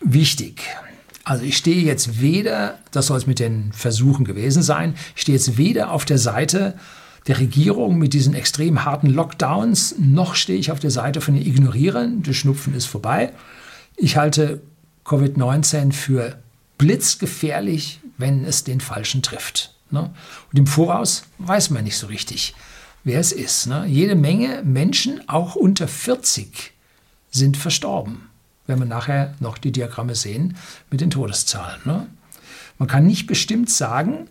Wichtig. 0.00 0.62
Also 1.24 1.44
ich 1.44 1.56
stehe 1.56 1.82
jetzt 1.82 2.20
weder, 2.20 2.78
das 2.90 3.06
soll 3.06 3.18
es 3.18 3.26
mit 3.26 3.38
den 3.38 3.72
Versuchen 3.72 4.24
gewesen 4.24 4.62
sein, 4.62 4.94
ich 5.14 5.22
stehe 5.22 5.36
jetzt 5.36 5.56
weder 5.56 5.92
auf 5.92 6.04
der 6.04 6.18
Seite 6.18 6.74
der 7.28 7.38
Regierung 7.38 7.98
mit 7.98 8.14
diesen 8.14 8.34
extrem 8.34 8.84
harten 8.84 9.08
Lockdowns, 9.08 9.94
noch 9.98 10.34
stehe 10.34 10.58
ich 10.58 10.72
auf 10.72 10.80
der 10.80 10.90
Seite 10.90 11.20
von 11.20 11.34
den 11.34 11.46
Ignorierern, 11.46 12.22
der 12.24 12.32
Schnupfen 12.32 12.74
ist 12.74 12.86
vorbei. 12.86 13.32
Ich 13.96 14.16
halte 14.16 14.60
Covid-19 15.04 15.92
für 15.92 16.38
blitzgefährlich, 16.78 18.00
wenn 18.18 18.44
es 18.44 18.64
den 18.64 18.80
Falschen 18.80 19.22
trifft. 19.22 19.74
Ne? 19.90 20.10
Und 20.50 20.58
im 20.58 20.66
Voraus 20.66 21.24
weiß 21.38 21.70
man 21.70 21.84
nicht 21.84 21.96
so 21.96 22.08
richtig, 22.08 22.54
wer 23.04 23.20
es 23.20 23.30
ist. 23.30 23.68
Ne? 23.68 23.86
Jede 23.86 24.16
Menge 24.16 24.62
Menschen, 24.64 25.28
auch 25.28 25.54
unter 25.54 25.86
40, 25.86 26.72
sind 27.30 27.56
verstorben 27.56 28.31
werden 28.66 28.80
wir 28.80 28.86
nachher 28.86 29.34
noch 29.40 29.58
die 29.58 29.72
Diagramme 29.72 30.14
sehen 30.14 30.56
mit 30.90 31.00
den 31.00 31.10
Todeszahlen. 31.10 31.80
Ne? 31.84 32.06
Man 32.78 32.88
kann 32.88 33.06
nicht 33.06 33.26
bestimmt 33.26 33.70
sagen, 33.70 34.28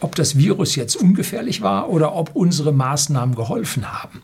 ob 0.00 0.14
das 0.14 0.36
Virus 0.36 0.76
jetzt 0.76 0.96
ungefährlich 0.96 1.60
war 1.60 1.90
oder 1.90 2.14
ob 2.14 2.34
unsere 2.34 2.72
Maßnahmen 2.72 3.34
geholfen 3.34 3.92
haben. 3.92 4.22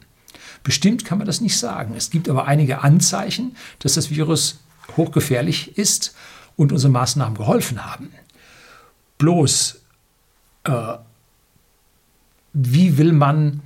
Bestimmt 0.63 1.05
kann 1.05 1.19
man 1.19 1.27
das 1.27 1.41
nicht 1.41 1.59
sagen. 1.59 1.95
Es 1.97 2.11
gibt 2.11 2.29
aber 2.29 2.47
einige 2.47 2.83
Anzeichen, 2.83 3.57
dass 3.81 3.95
das 3.95 4.11
Virus 4.11 4.61
hochgefährlich 4.97 5.77
ist 5.77 6.15
und 6.57 6.73
unsere 6.73 6.93
Maßnahmen 6.93 7.37
geholfen 7.37 7.85
haben. 7.85 8.11
Bloß, 9.19 9.81
äh, 10.65 10.95
wie 12.53 12.99
will 12.99 13.13
man 13.13 13.61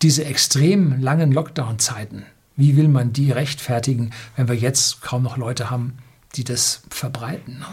diese 0.00 0.24
extrem 0.24 1.00
langen 1.00 1.32
Lockdown-Zeiten 1.32 2.24
wie 2.56 2.76
will 2.76 2.88
man 2.88 3.12
die 3.12 3.30
rechtfertigen, 3.30 4.10
wenn 4.36 4.48
wir 4.48 4.56
jetzt 4.56 5.02
kaum 5.02 5.22
noch 5.22 5.36
Leute 5.36 5.70
haben, 5.70 5.98
die 6.34 6.44
das 6.44 6.82
verbreiten? 6.90 7.60
Ne? 7.60 7.66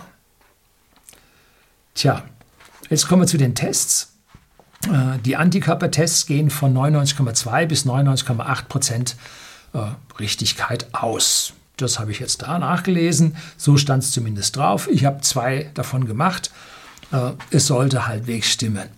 Tja, 1.96 2.24
jetzt 2.90 3.08
kommen 3.08 3.24
wir 3.24 3.28
zu 3.28 3.38
den 3.38 3.56
Tests. 3.56 4.14
Äh, 4.86 5.20
die 5.26 5.36
Antikörpertests 5.36 6.26
gehen 6.26 6.50
von 6.50 6.74
99,2 6.74 7.66
bis 7.66 7.86
99,8 7.86 8.64
Prozent 8.66 9.16
äh, 9.74 9.80
Richtigkeit 10.20 10.94
aus. 10.94 11.54
Das 11.78 12.00
habe 12.00 12.12
ich 12.12 12.20
jetzt 12.20 12.42
da 12.42 12.60
nachgelesen. 12.60 13.36
So 13.58 13.78
stand 13.78 14.04
es 14.04 14.12
zumindest 14.12 14.56
drauf. 14.56 14.90
Ich 14.92 15.06
habe 15.06 15.22
zwei 15.22 15.72
davon 15.74 16.06
gemacht. 16.06 16.52
Äh, 17.12 17.32
es 17.52 17.68
sollte 17.68 18.08
halbwegs 18.08 18.50
stimmen. 18.50 18.90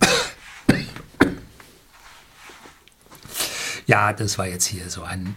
Ja, 3.86 4.12
das 4.12 4.38
war 4.38 4.46
jetzt 4.46 4.66
hier 4.66 4.88
so 4.88 5.02
ein 5.02 5.34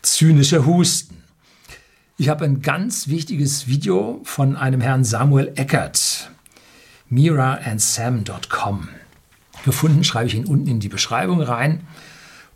zynischer 0.00 0.64
Husten. 0.64 1.22
Ich 2.16 2.28
habe 2.28 2.44
ein 2.44 2.62
ganz 2.62 3.08
wichtiges 3.08 3.66
Video 3.66 4.20
von 4.24 4.56
einem 4.56 4.80
Herrn 4.80 5.04
Samuel 5.04 5.52
Eckert, 5.56 6.30
miraansam.com, 7.08 8.88
gefunden, 9.64 10.04
schreibe 10.04 10.28
ich 10.28 10.34
ihn 10.34 10.46
unten 10.46 10.68
in 10.68 10.80
die 10.80 10.88
Beschreibung 10.88 11.40
rein. 11.42 11.86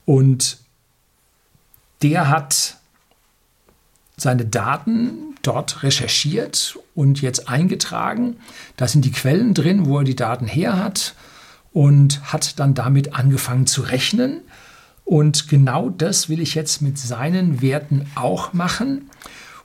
Und 0.05 0.59
der 2.03 2.29
hat 2.29 2.77
seine 4.17 4.47
Daten 4.47 5.35
dort 5.43 5.83
recherchiert 5.83 6.79
und 6.95 7.21
jetzt 7.21 7.49
eingetragen. 7.49 8.37
Da 8.77 8.89
sind 8.89 9.05
die 9.05 9.13
Quellen 9.13 9.53
drin, 9.53 9.87
wo 9.87 9.99
er 9.99 10.05
die 10.05 10.17
Daten 10.17 10.47
her 10.47 10.79
hat 10.79 11.15
und 11.73 12.33
hat 12.33 12.59
dann 12.59 12.75
damit 12.75 13.15
angefangen 13.15 13.67
zu 13.67 13.83
rechnen 13.83 14.41
Und 15.07 15.49
genau 15.49 15.89
das 15.89 16.29
will 16.29 16.41
ich 16.41 16.57
jetzt 16.57 16.83
mit 16.83 16.99
seinen 16.99 17.63
Werten 17.63 18.07
auch 18.17 18.53
machen. 18.53 19.09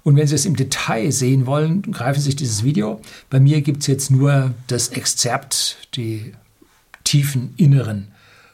Und 0.03 0.15
wenn 0.15 0.27
Sie 0.27 0.35
es 0.35 0.45
im 0.45 0.55
Detail 0.55 1.11
sehen 1.11 1.47
wollen, 1.47 1.81
greifen 1.91 2.19
Sie 2.19 2.25
sich 2.25 2.35
dieses 2.35 2.63
Video. 2.63 3.01
Bei 3.31 3.39
mir 3.39 3.61
gibt 3.61 3.81
es 3.81 3.87
jetzt 3.87 4.11
nur 4.11 4.53
das 4.67 4.89
Exzerpt, 4.89 5.89
die 5.95 6.33
tiefen 7.03 7.55
inneren 7.57 8.09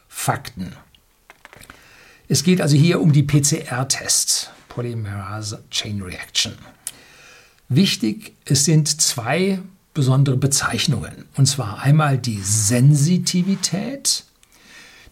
Fakten. 0.08 0.72
Es 2.26 2.42
geht 2.42 2.62
also 2.62 2.76
hier 2.76 3.02
um 3.02 3.12
die 3.12 3.22
PCR-Tests, 3.22 4.48
Polymerase 4.70 5.62
Chain 5.70 6.00
Reaction. 6.00 6.54
Wichtig, 7.68 8.32
es 8.46 8.64
sind 8.64 9.00
zwei 9.00 9.60
besondere 9.92 10.38
Bezeichnungen. 10.38 11.26
Und 11.36 11.46
zwar 11.46 11.82
einmal 11.82 12.16
die 12.16 12.40
Sensitivität, 12.40 14.24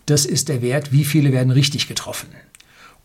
das 0.07 0.25
ist 0.25 0.49
der 0.49 0.63
Wert, 0.63 0.93
wie 0.93 1.05
viele 1.05 1.33
werden 1.33 1.51
richtig 1.51 1.89
getroffen. 1.89 2.29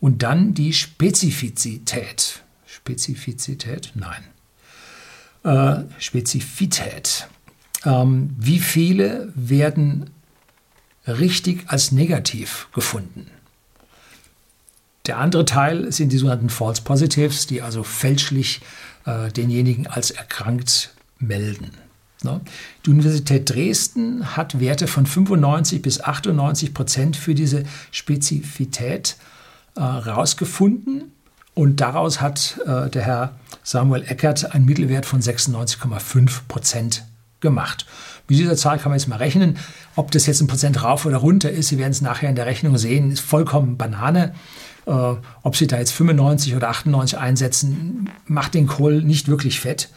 Und 0.00 0.22
dann 0.22 0.54
die 0.54 0.72
Spezifizität. 0.72 2.42
Spezifizität? 2.66 3.92
Nein. 3.94 4.24
Äh, 5.44 5.84
Spezifität. 6.00 7.28
Ähm, 7.84 8.34
wie 8.38 8.58
viele 8.58 9.32
werden 9.34 10.10
richtig 11.06 11.64
als 11.68 11.92
negativ 11.92 12.68
gefunden? 12.72 13.26
Der 15.06 15.18
andere 15.18 15.44
Teil 15.44 15.90
sind 15.90 16.12
die 16.12 16.18
sogenannten 16.18 16.50
False 16.50 16.82
Positives, 16.82 17.48
die 17.48 17.60
also 17.60 17.82
fälschlich 17.82 18.60
äh, 19.04 19.30
denjenigen 19.32 19.88
als 19.88 20.12
erkrankt 20.12 20.94
melden. 21.18 21.72
Ne? 22.24 22.40
Die 22.86 22.90
Universität 22.90 23.50
Dresden 23.50 24.36
hat 24.36 24.60
Werte 24.60 24.86
von 24.86 25.06
95 25.06 25.82
bis 25.82 26.00
98 26.00 26.74
Prozent 26.74 27.16
für 27.16 27.34
diese 27.34 27.64
Spezifität 27.90 29.16
herausgefunden. 29.76 31.00
Äh, 31.00 31.04
und 31.54 31.80
daraus 31.80 32.20
hat 32.20 32.58
äh, 32.66 32.88
der 32.88 33.02
Herr 33.02 33.34
Samuel 33.62 34.04
Eckert 34.06 34.54
einen 34.54 34.64
Mittelwert 34.64 35.04
von 35.04 35.20
96,5 35.20 36.40
Prozent 36.48 37.04
gemacht. 37.40 37.86
Mit 38.28 38.38
dieser 38.38 38.56
Zahl 38.56 38.78
kann 38.78 38.90
man 38.90 38.98
jetzt 38.98 39.08
mal 39.08 39.16
rechnen. 39.16 39.58
Ob 39.94 40.10
das 40.12 40.26
jetzt 40.26 40.40
ein 40.40 40.46
Prozent 40.46 40.82
rauf 40.82 41.04
oder 41.04 41.18
runter 41.18 41.50
ist, 41.50 41.68
Sie 41.68 41.78
werden 41.78 41.92
es 41.92 42.00
nachher 42.00 42.30
in 42.30 42.36
der 42.36 42.46
Rechnung 42.46 42.78
sehen, 42.78 43.10
ist 43.10 43.20
vollkommen 43.20 43.76
Banane. 43.76 44.34
Äh, 44.86 45.14
ob 45.42 45.56
Sie 45.56 45.66
da 45.66 45.78
jetzt 45.78 45.92
95 45.92 46.56
oder 46.56 46.70
98 46.70 47.18
einsetzen, 47.18 48.10
macht 48.26 48.54
den 48.54 48.66
Kohl 48.66 49.02
nicht 49.02 49.28
wirklich 49.28 49.60
fett. 49.60 49.90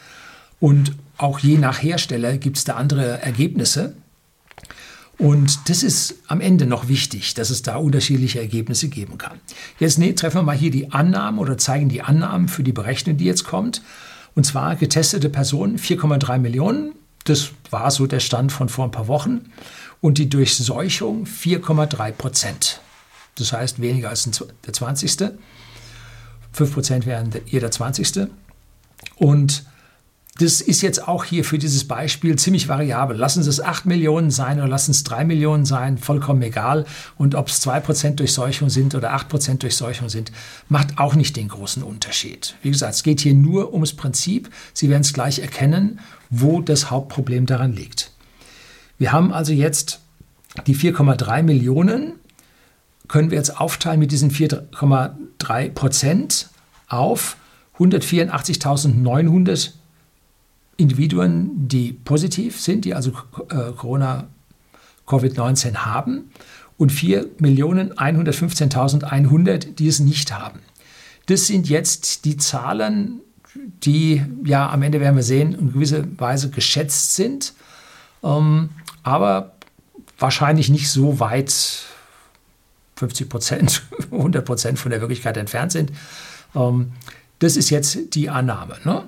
Und 0.60 0.94
auch 1.18 1.40
je 1.40 1.58
nach 1.58 1.82
Hersteller 1.82 2.38
gibt 2.38 2.58
es 2.58 2.64
da 2.64 2.76
andere 2.76 3.22
Ergebnisse. 3.22 3.96
Und 5.18 5.70
das 5.70 5.82
ist 5.84 6.16
am 6.28 6.42
Ende 6.42 6.66
noch 6.66 6.90
wichtig, 6.90 7.36
dass 7.36 7.50
es 7.50 7.62
da 7.62 7.78
unterschiedliche 7.78 8.40
Ergebnisse 8.40 8.90
geben 8.90 9.18
kann. 9.18 9.40
Jetzt 9.80 9.98
nee, 9.98 10.12
treffen 10.14 10.40
wir 10.40 10.44
mal 10.44 10.58
hier 10.58 10.72
die 10.72 10.92
Annahmen 10.92 11.40
oder 11.40 11.58
zeigen 11.58 11.88
die 11.88 12.02
Annahmen 12.02 12.50
für 12.50 12.64
die 12.64 12.74
Berechnung, 12.74 13.16
die 13.18 13.26
jetzt 13.26 13.46
kommt. 13.46 13.82
Und 14.36 14.46
zwar 14.46 14.76
getestete 14.76 15.30
Personen 15.30 15.78
4,3 15.78 16.40
Millionen. 16.40 16.94
Das 17.24 17.52
war 17.70 17.90
so 17.92 18.08
der 18.08 18.20
Stand 18.20 18.52
von 18.52 18.68
vor 18.68 18.86
ein 18.86 18.92
paar 18.92 19.08
Wochen. 19.08 19.50
Und 20.02 20.18
die 20.18 20.30
Durchseuchung 20.30 21.26
4,3 21.26 22.12
Prozent. 22.12 22.82
Das 23.36 23.54
heißt 23.54 23.82
weniger 23.82 24.10
als 24.10 24.30
der 24.66 24.74
20. 24.74 25.32
5 26.52 26.74
Prozent 26.74 27.06
wären 27.06 27.30
jeder 27.46 27.72
20. 27.72 28.28
Und 29.16 29.64
das 30.38 30.60
ist 30.60 30.82
jetzt 30.82 31.08
auch 31.08 31.24
hier 31.24 31.46
für 31.46 31.58
dieses 31.58 31.88
Beispiel 31.88 32.36
ziemlich 32.36 32.68
variabel. 32.68 33.16
Lassen 33.16 33.42
Sie 33.42 33.50
es 33.50 33.62
8 33.62 33.86
Millionen 33.86 34.32
sein 34.32 34.60
oder 34.60 34.68
lassen 34.68 34.92
es 34.92 35.06
3 35.06 35.24
Millionen 35.24 35.64
sein, 35.66 35.98
vollkommen 35.98 36.42
egal. 36.42 36.84
Und 37.18 37.36
ob 37.36 37.48
es 37.48 37.66
2% 37.66 38.16
Durchseuchung 38.16 38.70
sind 38.70 38.96
oder 38.96 39.16
8% 39.16 39.60
Durchseuchung 39.60 40.10
sind, 40.10 40.34
macht 40.68 40.98
auch 40.98 41.16
nicht 41.16 41.38
den 41.38 41.48
großen 41.48 41.84
Unterschied. 41.84 42.56
Wie 42.62 42.72
gesagt, 42.72 42.96
es 42.96 43.04
geht 43.04 43.22
hier 43.22 43.34
nur 43.34 43.72
ums 43.72 43.94
Prinzip. 43.94 44.50
Sie 44.74 44.90
werden 44.90 45.04
es 45.04 45.14
gleich 45.14 45.40
erkennen, 45.40 46.02
wo 46.30 46.60
das 46.60 46.92
Hauptproblem 46.92 47.46
daran 47.46 47.72
liegt. 47.72 48.12
Wir 48.98 49.14
haben 49.14 49.32
also 49.32 49.54
jetzt 49.54 50.02
die 50.68 50.76
4,3 50.76 51.44
Millionen, 51.44 52.12
können 53.08 53.32
wir 53.32 53.38
jetzt 53.38 53.62
aufteilen 53.62 54.00
mit 54.00 54.12
diesen 54.12 54.32
4,3% 54.32 56.48
auf 56.90 57.38
184.900 57.78 59.72
Individuen, 60.78 61.68
die 61.68 61.94
positiv 61.94 62.60
sind, 62.60 62.86
die 62.86 62.94
also 62.94 63.12
äh, 63.50 63.72
Corona 63.76 64.28
Covid-19 65.08 65.78
haben 65.78 66.32
und 66.78 66.92
4.115.100, 66.92 69.76
die 69.76 69.88
es 69.88 70.00
nicht 70.00 70.34
haben. 70.34 70.60
Das 71.28 71.48
sind 71.48 71.70
jetzt 71.70 72.26
die 72.26 72.38
Zahlen, 72.38 73.22
die 73.84 74.22
ja 74.44 74.70
am 74.70 74.82
Ende 74.82 75.00
werden 75.00 75.16
wir 75.16 75.24
sehen, 75.24 75.54
in 75.54 75.72
gewisser 75.74 76.04
Weise 76.18 76.50
geschätzt 76.50 77.16
sind, 77.16 77.54
ähm, 78.24 78.70
aber 79.04 79.54
wahrscheinlich 80.20 80.70
nicht 80.70 80.90
so 80.90 81.20
weit 81.20 81.54
50 82.98 83.30
Prozent, 83.30 83.84
100 84.12 84.46
Prozent 84.46 84.80
von 84.80 84.92
der 84.92 85.02
Wirklichkeit 85.02 85.38
entfernt 85.38 85.72
sind. 85.72 85.92
Ähm, 86.54 86.92
das 87.40 87.58
ist 87.58 87.70
jetzt 87.70 88.16
die 88.16 88.30
Annahme. 88.30 88.78
Ne? 88.84 89.04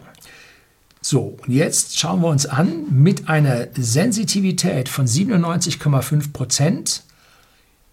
So, 1.02 1.38
und 1.42 1.50
jetzt 1.54 2.00
schauen 2.00 2.22
wir 2.22 2.28
uns 2.28 2.46
an, 2.46 2.86
mit 2.90 3.28
einer 3.30 3.68
Sensitivität 3.76 4.90
von 4.90 5.06
97,5 5.06 6.34
Prozent 6.34 7.04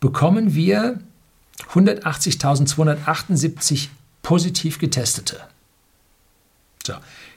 bekommen 0.01 0.55
wir 0.55 0.99
180.278 1.73 3.89
positiv 4.23 4.79
Getestete. 4.79 5.41
So, 6.87 6.95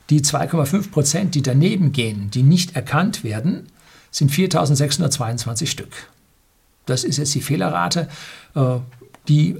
die 0.09 0.21
2,5 0.21 0.91
Prozent, 0.91 1.35
die 1.35 1.41
daneben 1.41 1.91
gehen, 1.91 2.31
die 2.31 2.43
nicht 2.43 2.75
erkannt 2.75 3.23
werden, 3.23 3.67
sind 4.11 4.31
4.622 4.31 5.67
Stück. 5.67 6.09
Das 6.85 7.03
ist 7.03 7.17
jetzt 7.17 7.35
die 7.35 7.41
Fehlerrate, 7.41 8.07
äh, 8.55 8.77
die 9.27 9.57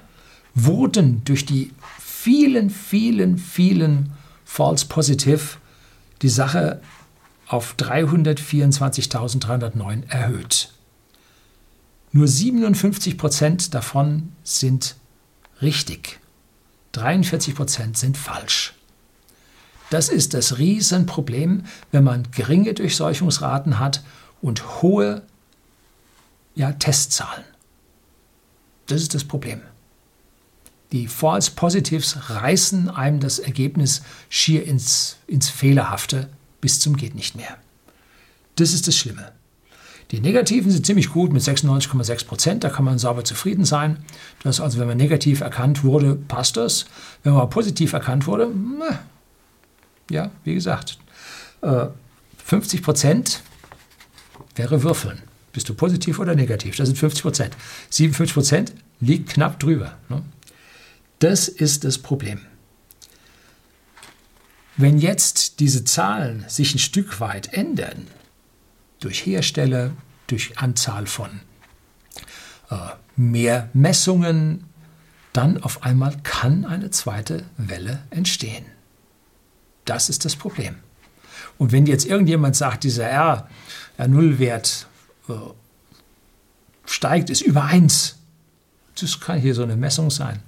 wurden 0.55 1.23
durch 1.25 1.47
die 1.47 1.71
vielen, 1.99 2.71
vielen, 2.71 3.39
vielen 3.39 4.13
False 4.45 4.87
Positive 4.87 5.59
die 6.23 6.29
Sache 6.29 6.81
auf 7.47 7.77
324.309 7.79 10.09
erhöht. 10.09 10.73
Nur 12.13 12.27
57 12.27 13.19
Prozent 13.19 13.75
davon 13.75 14.33
sind 14.43 14.97
richtig. 15.61 16.19
43 16.93 17.55
Prozent 17.55 17.99
sind 17.99 18.17
falsch. 18.17 18.73
Das 19.91 20.09
ist 20.09 20.35
das 20.35 20.59
Riesenproblem, 20.59 21.65
wenn 21.93 22.05
man 22.05 22.31
geringe 22.33 22.75
Durchseuchungsraten 22.75 23.79
hat 23.79 24.03
und 24.43 24.83
hohe 24.83 25.23
ja, 26.55 26.73
Testzahlen. 26.73 27.45
Das 28.87 29.03
ist 29.03 29.15
das 29.15 29.25
Problem. 29.25 29.61
Die 30.93 31.09
False 31.09 31.51
Positives 31.51 32.31
reißen 32.31 32.89
einem 32.89 33.21
das 33.21 33.39
Ergebnis 33.39 34.03
schier 34.29 34.65
ins, 34.65 35.17
ins 35.27 35.49
Fehlerhafte 35.49 36.29
bis 36.61 36.81
zum 36.81 36.97
geht 36.97 37.15
nicht 37.15 37.37
mehr. 37.37 37.57
Das 38.57 38.73
ist 38.73 38.87
das 38.87 38.97
Schlimme. 38.97 39.33
Die 40.13 40.21
Negativen 40.21 40.71
sind 40.71 40.87
ziemlich 40.87 41.11
gut 41.11 41.33
mit 41.33 41.43
96,6 41.43 42.27
Prozent, 42.27 42.65
da 42.65 42.71
kann 42.71 42.85
man 42.85 42.99
sauber 42.99 43.25
zufrieden 43.25 43.65
sein. 43.65 43.99
Das 44.45 44.61
also, 44.61 44.79
wenn 44.79 44.87
man 44.87 44.97
negativ 44.97 45.41
erkannt 45.41 45.83
wurde, 45.83 46.15
passt 46.15 46.57
das. 46.57 46.87
Wenn 47.25 47.35
man 47.35 47.51
positiv 47.51 47.93
erkannt 47.93 48.29
wurde, 48.29 48.51
ja, 50.11 50.31
wie 50.45 50.55
gesagt, 50.55 50.99
50 51.63 52.81
äh, 52.81 52.83
Prozent 52.83 53.43
wäre 54.55 54.83
Würfeln. 54.83 55.23
Bist 55.53 55.69
du 55.69 55.75
positiv 55.75 56.19
oder 56.19 56.35
negativ? 56.35 56.77
Das 56.77 56.87
sind 56.89 56.99
50 56.99 57.23
Prozent. 57.23 57.57
57 57.91 58.35
Prozent 58.35 58.73
liegt 59.01 59.31
knapp 59.31 59.59
drüber. 59.59 59.97
Ne? 60.09 60.23
Das 61.19 61.49
ist 61.49 61.85
das 61.85 61.99
Problem. 61.99 62.41
Wenn 64.77 64.99
jetzt 64.99 65.61
diese 65.61 65.85
Zahlen 65.85 66.45
sich 66.49 66.75
ein 66.75 66.79
Stück 66.79 67.21
weit 67.21 67.55
ändern, 67.55 68.07
durch 69.01 69.25
Hersteller, 69.25 69.93
durch 70.27 70.59
Anzahl 70.59 71.07
von 71.07 71.41
äh, 72.71 72.77
mehr 73.17 73.71
Messungen, 73.73 74.65
dann 75.33 75.63
auf 75.63 75.83
einmal 75.83 76.17
kann 76.23 76.65
eine 76.65 76.91
zweite 76.91 77.45
Welle 77.57 78.03
entstehen. 78.11 78.67
Das 79.87 80.11
ist 80.11 80.25
das 80.25 80.37
Problem. 80.37 80.75
Und 81.59 81.73
wenn 81.73 81.87
jetzt 81.87 82.05
irgendjemand 82.05 82.55
sagt, 82.55 82.85
dieser 82.85 83.07
R, 83.07 83.49
R0-Wert 83.99 84.87
äh, 85.29 85.33
steigt, 86.85 87.31
ist 87.31 87.41
über 87.41 87.65
1, 87.65 88.19
das 89.01 89.21
kann 89.21 89.39
hier 89.39 89.55
so 89.55 89.63
eine 89.63 89.77
Messung 89.77 90.11
sein. 90.11 90.43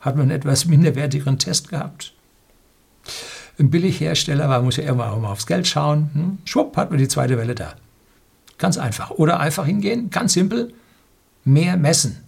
Hat 0.00 0.16
man 0.16 0.24
einen 0.24 0.32
etwas 0.32 0.66
minderwertigeren 0.66 1.38
Test 1.38 1.68
gehabt? 1.68 2.12
Ein 3.58 3.70
Billighersteller, 3.70 4.48
man 4.48 4.64
muss 4.64 4.76
ja 4.76 4.84
irgendwann 4.84 5.10
auch 5.10 5.20
mal 5.20 5.32
aufs 5.32 5.46
Geld 5.46 5.66
schauen. 5.66 6.10
Hm? 6.12 6.38
Schwupp, 6.44 6.76
hat 6.76 6.90
man 6.90 6.98
die 6.98 7.08
zweite 7.08 7.38
Welle 7.38 7.54
da. 7.54 7.74
Ganz 8.58 8.76
einfach. 8.76 9.10
Oder 9.10 9.40
einfach 9.40 9.66
hingehen, 9.66 10.10
ganz 10.10 10.34
simpel, 10.34 10.74
mehr 11.44 11.76
messen. 11.76 12.24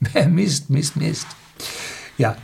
Mehr 0.12 0.28
Mist, 0.28 0.68
Mist, 0.68 0.96
Mist. 0.96 1.26
Ja, 2.18 2.36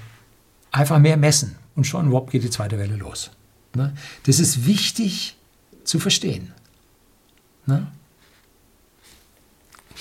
einfach 0.72 0.98
mehr 0.98 1.18
messen 1.18 1.59
und 1.80 1.84
schon 1.86 2.12
wop 2.12 2.30
geht 2.30 2.44
die 2.44 2.50
zweite 2.50 2.78
Welle 2.78 2.96
los. 2.96 3.30
Ne? 3.74 3.94
Das 4.26 4.38
ist 4.38 4.66
wichtig 4.66 5.38
zu 5.82 5.98
verstehen. 5.98 6.52
Ne? 7.64 7.90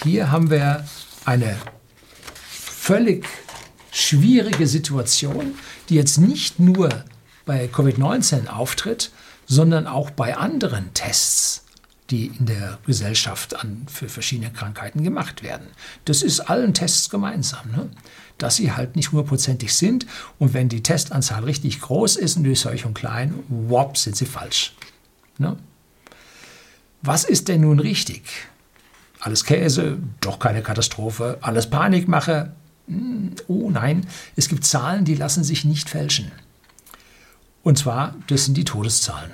Hier 0.03 0.29
haben 0.29 0.49
wir 0.49 0.85
eine 1.23 1.55
völlig 2.43 3.25
schwierige 3.93 4.67
Situation, 4.67 5.53
die 5.87 5.95
jetzt 5.95 6.17
nicht 6.17 6.59
nur 6.59 6.89
bei 7.45 7.67
Covid-19 7.67 8.47
auftritt, 8.47 9.11
sondern 9.47 9.87
auch 9.87 10.09
bei 10.09 10.35
anderen 10.35 10.93
Tests 10.93 11.63
die 12.09 12.31
in 12.39 12.47
der 12.47 12.79
Gesellschaft 12.85 13.55
an, 13.55 13.85
für 13.87 14.09
verschiedene 14.09 14.51
Krankheiten 14.51 15.03
gemacht 15.03 15.43
werden. 15.43 15.67
Das 16.05 16.23
ist 16.23 16.39
allen 16.39 16.73
Tests 16.73 17.09
gemeinsam, 17.09 17.69
ne? 17.71 17.89
Dass 18.39 18.55
sie 18.55 18.71
halt 18.71 18.95
nicht 18.95 19.11
hundertprozentig 19.11 19.73
sind 19.73 20.05
und 20.39 20.53
wenn 20.53 20.69
die 20.69 20.83
Testanzahl 20.83 21.43
richtig 21.43 21.81
groß 21.81 22.15
ist 22.15 22.37
und 22.37 22.43
durch 22.43 22.59
solch 22.59 22.85
und 22.85 22.93
klein, 22.93 23.35
wop, 23.47 23.97
sind 23.97 24.15
sie 24.15 24.25
falsch. 24.25 24.73
Ne? 25.37 25.57
Was 27.01 27.23
ist 27.23 27.47
denn 27.47 27.61
nun 27.61 27.79
richtig? 27.79 28.23
Alles 29.19 29.43
Käse, 29.45 29.99
doch 30.21 30.39
keine 30.39 30.61
Katastrophe, 30.61 31.37
alles 31.41 31.69
Panikmache. 31.69 32.53
Hm, 32.87 33.35
oh 33.47 33.69
nein, 33.69 34.07
es 34.35 34.49
gibt 34.49 34.65
Zahlen, 34.65 35.05
die 35.05 35.15
lassen 35.15 35.43
sich 35.43 35.65
nicht 35.65 35.89
fälschen. 35.89 36.31
Und 37.63 37.77
zwar, 37.77 38.15
das 38.27 38.45
sind 38.45 38.55
die 38.55 38.65
Todeszahlen 38.65 39.31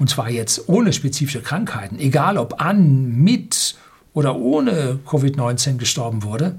und 0.00 0.08
zwar 0.08 0.30
jetzt 0.30 0.68
ohne 0.68 0.94
spezifische 0.94 1.42
Krankheiten, 1.42 1.98
egal 1.98 2.38
ob 2.38 2.60
an, 2.60 3.14
mit 3.16 3.76
oder 4.14 4.34
ohne 4.36 4.98
Covid-19 5.06 5.76
gestorben 5.76 6.22
wurde, 6.22 6.58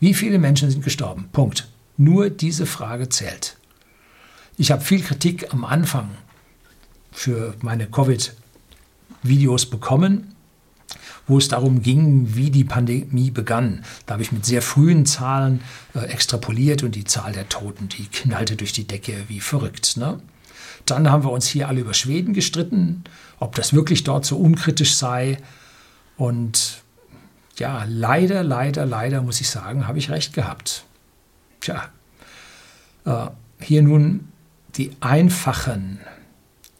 wie 0.00 0.14
viele 0.14 0.38
Menschen 0.38 0.70
sind 0.70 0.82
gestorben? 0.82 1.28
Punkt. 1.30 1.68
Nur 1.96 2.30
diese 2.30 2.66
Frage 2.66 3.10
zählt. 3.10 3.56
Ich 4.56 4.70
habe 4.70 4.82
viel 4.82 5.02
Kritik 5.02 5.52
am 5.52 5.64
Anfang 5.64 6.10
für 7.12 7.54
meine 7.60 7.86
Covid-Videos 7.86 9.66
bekommen, 9.66 10.34
wo 11.26 11.38
es 11.38 11.48
darum 11.48 11.82
ging, 11.82 12.34
wie 12.34 12.50
die 12.50 12.64
Pandemie 12.64 13.30
begann. 13.30 13.84
Da 14.06 14.14
habe 14.14 14.22
ich 14.22 14.32
mit 14.32 14.44
sehr 14.44 14.62
frühen 14.62 15.06
Zahlen 15.06 15.60
äh, 15.94 16.00
extrapoliert 16.06 16.82
und 16.82 16.94
die 16.94 17.04
Zahl 17.04 17.32
der 17.32 17.48
Toten, 17.48 17.88
die 17.88 18.06
knallte 18.06 18.56
durch 18.56 18.72
die 18.72 18.86
Decke 18.86 19.14
wie 19.28 19.40
verrückt. 19.40 19.96
Ne? 19.96 20.20
Dann 20.86 21.10
haben 21.10 21.24
wir 21.24 21.30
uns 21.30 21.46
hier 21.46 21.68
alle 21.68 21.80
über 21.80 21.94
Schweden 21.94 22.32
gestritten, 22.32 23.04
ob 23.38 23.54
das 23.54 23.72
wirklich 23.72 24.04
dort 24.04 24.24
so 24.24 24.38
unkritisch 24.38 24.94
sei. 24.94 25.38
Und 26.16 26.82
ja, 27.60 27.84
leider, 27.86 28.42
leider, 28.42 28.86
leider 28.86 29.22
muss 29.22 29.40
ich 29.40 29.48
sagen, 29.50 29.86
habe 29.86 29.98
ich 29.98 30.10
recht 30.10 30.32
gehabt. 30.32 30.84
Tja, 31.60 31.90
äh, 33.04 33.26
hier 33.60 33.82
nun 33.82 34.28
die 34.76 34.92
einfachen 35.00 36.00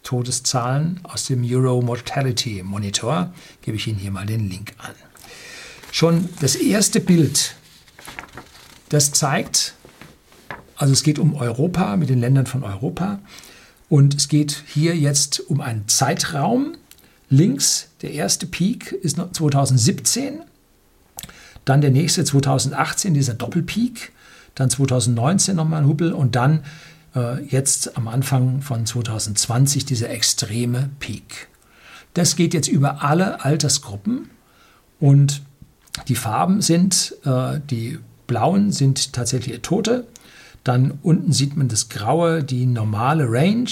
Todeszahlen 0.01 0.99
aus 1.03 1.25
dem 1.25 1.45
Euro 1.45 1.81
Mortality 1.81 2.63
Monitor. 2.63 3.31
Gebe 3.61 3.77
ich 3.77 3.87
Ihnen 3.87 3.99
hier 3.99 4.09
mal 4.09 4.25
den 4.25 4.49
Link 4.49 4.73
an. 4.79 4.95
Schon 5.91 6.27
das 6.39 6.55
erste 6.55 6.99
Bild, 6.99 7.55
das 8.89 9.11
zeigt, 9.11 9.75
also 10.77 10.93
es 10.93 11.03
geht 11.03 11.19
um 11.19 11.35
Europa, 11.35 11.95
mit 11.95 12.09
den 12.09 12.19
Ländern 12.19 12.47
von 12.47 12.63
Europa. 12.63 13.19
Und 13.87 14.15
es 14.15 14.29
geht 14.29 14.63
hier 14.65 14.95
jetzt 14.95 15.41
um 15.41 15.61
einen 15.61 15.87
Zeitraum. 15.87 16.75
Links, 17.29 17.89
der 18.01 18.13
erste 18.13 18.47
Peak 18.47 18.93
ist 18.93 19.17
2017, 19.17 20.41
dann 21.65 21.81
der 21.81 21.91
nächste 21.91 22.23
2018, 22.23 23.13
dieser 23.13 23.33
Doppelpeak, 23.33 24.11
dann 24.55 24.69
2019 24.69 25.55
nochmal 25.55 25.81
ein 25.81 25.87
Hubbel 25.87 26.13
und 26.13 26.35
dann 26.35 26.63
äh, 27.15 27.43
jetzt 27.45 27.97
am 27.97 28.07
Anfang 28.07 28.61
von 28.61 28.85
2020 28.85 29.85
dieser 29.85 30.09
extreme 30.09 30.89
Peak. 30.99 31.47
Das 32.13 32.35
geht 32.35 32.53
jetzt 32.53 32.67
über 32.67 33.03
alle 33.03 33.43
Altersgruppen 33.45 34.29
und 34.99 35.41
die 36.07 36.15
Farben 36.15 36.61
sind, 36.61 37.15
äh, 37.25 37.59
die 37.69 37.99
blauen 38.27 38.71
sind 38.71 39.13
tatsächlich 39.13 39.61
Tote, 39.61 40.07
dann 40.63 40.99
unten 41.01 41.31
sieht 41.31 41.57
man 41.57 41.67
das 41.67 41.89
Graue, 41.89 42.43
die 42.43 42.65
normale 42.65 43.25
Range. 43.27 43.69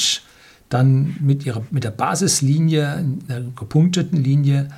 Dann 0.70 1.16
mit, 1.20 1.46
ihrer, 1.46 1.64
mit 1.72 1.84
der 1.84 1.92
Basislinie, 1.92 3.04
der 3.28 3.42
gepunkteten 3.42 4.24
Linie, 4.24 4.70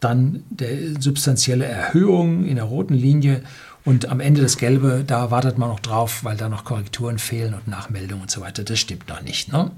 dann 0.00 0.42
der 0.50 1.00
substanzielle 1.00 1.66
Erhöhung 1.66 2.44
in 2.46 2.56
der 2.56 2.64
roten 2.64 2.94
Linie 2.94 3.42
und 3.84 4.08
am 4.08 4.20
Ende 4.20 4.42
das 4.42 4.56
Gelbe, 4.56 5.04
da 5.06 5.30
wartet 5.30 5.58
man 5.58 5.68
noch 5.68 5.80
drauf, 5.80 6.24
weil 6.24 6.36
da 6.36 6.48
noch 6.48 6.64
Korrekturen 6.64 7.18
fehlen 7.18 7.54
und 7.54 7.68
Nachmeldungen 7.68 8.22
und 8.22 8.30
so 8.30 8.40
weiter. 8.40 8.62
Das 8.62 8.78
stimmt 8.78 9.08
noch 9.08 9.22
nicht. 9.22 9.52
Ne? 9.52 9.70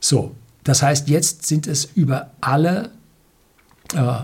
So, 0.00 0.34
das 0.62 0.82
heißt, 0.82 1.08
jetzt 1.08 1.46
sind 1.46 1.66
es 1.66 1.84
über 1.84 2.30
alle 2.40 2.90
äh, 3.94 4.22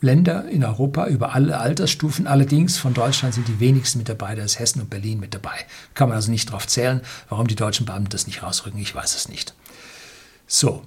Länder 0.00 0.48
in 0.48 0.64
Europa 0.64 1.06
über 1.06 1.34
alle 1.34 1.58
Altersstufen. 1.58 2.26
Allerdings 2.26 2.78
von 2.78 2.94
Deutschland 2.94 3.34
sind 3.34 3.46
die 3.48 3.60
wenigsten 3.60 3.98
mit 3.98 4.08
dabei, 4.08 4.34
da 4.34 4.42
ist 4.42 4.58
Hessen 4.58 4.80
und 4.80 4.90
Berlin 4.90 5.20
mit 5.20 5.34
dabei. 5.34 5.66
Kann 5.94 6.08
man 6.08 6.16
also 6.16 6.30
nicht 6.30 6.50
drauf 6.50 6.66
zählen. 6.66 7.02
Warum 7.28 7.46
die 7.46 7.54
deutschen 7.54 7.86
Beamten 7.86 8.08
das 8.10 8.26
nicht 8.26 8.42
rausrücken, 8.42 8.80
ich 8.80 8.94
weiß 8.94 9.14
es 9.14 9.28
nicht. 9.28 9.54
So. 10.46 10.82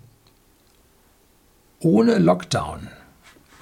Ohne 1.83 2.17
Lockdown 2.17 2.87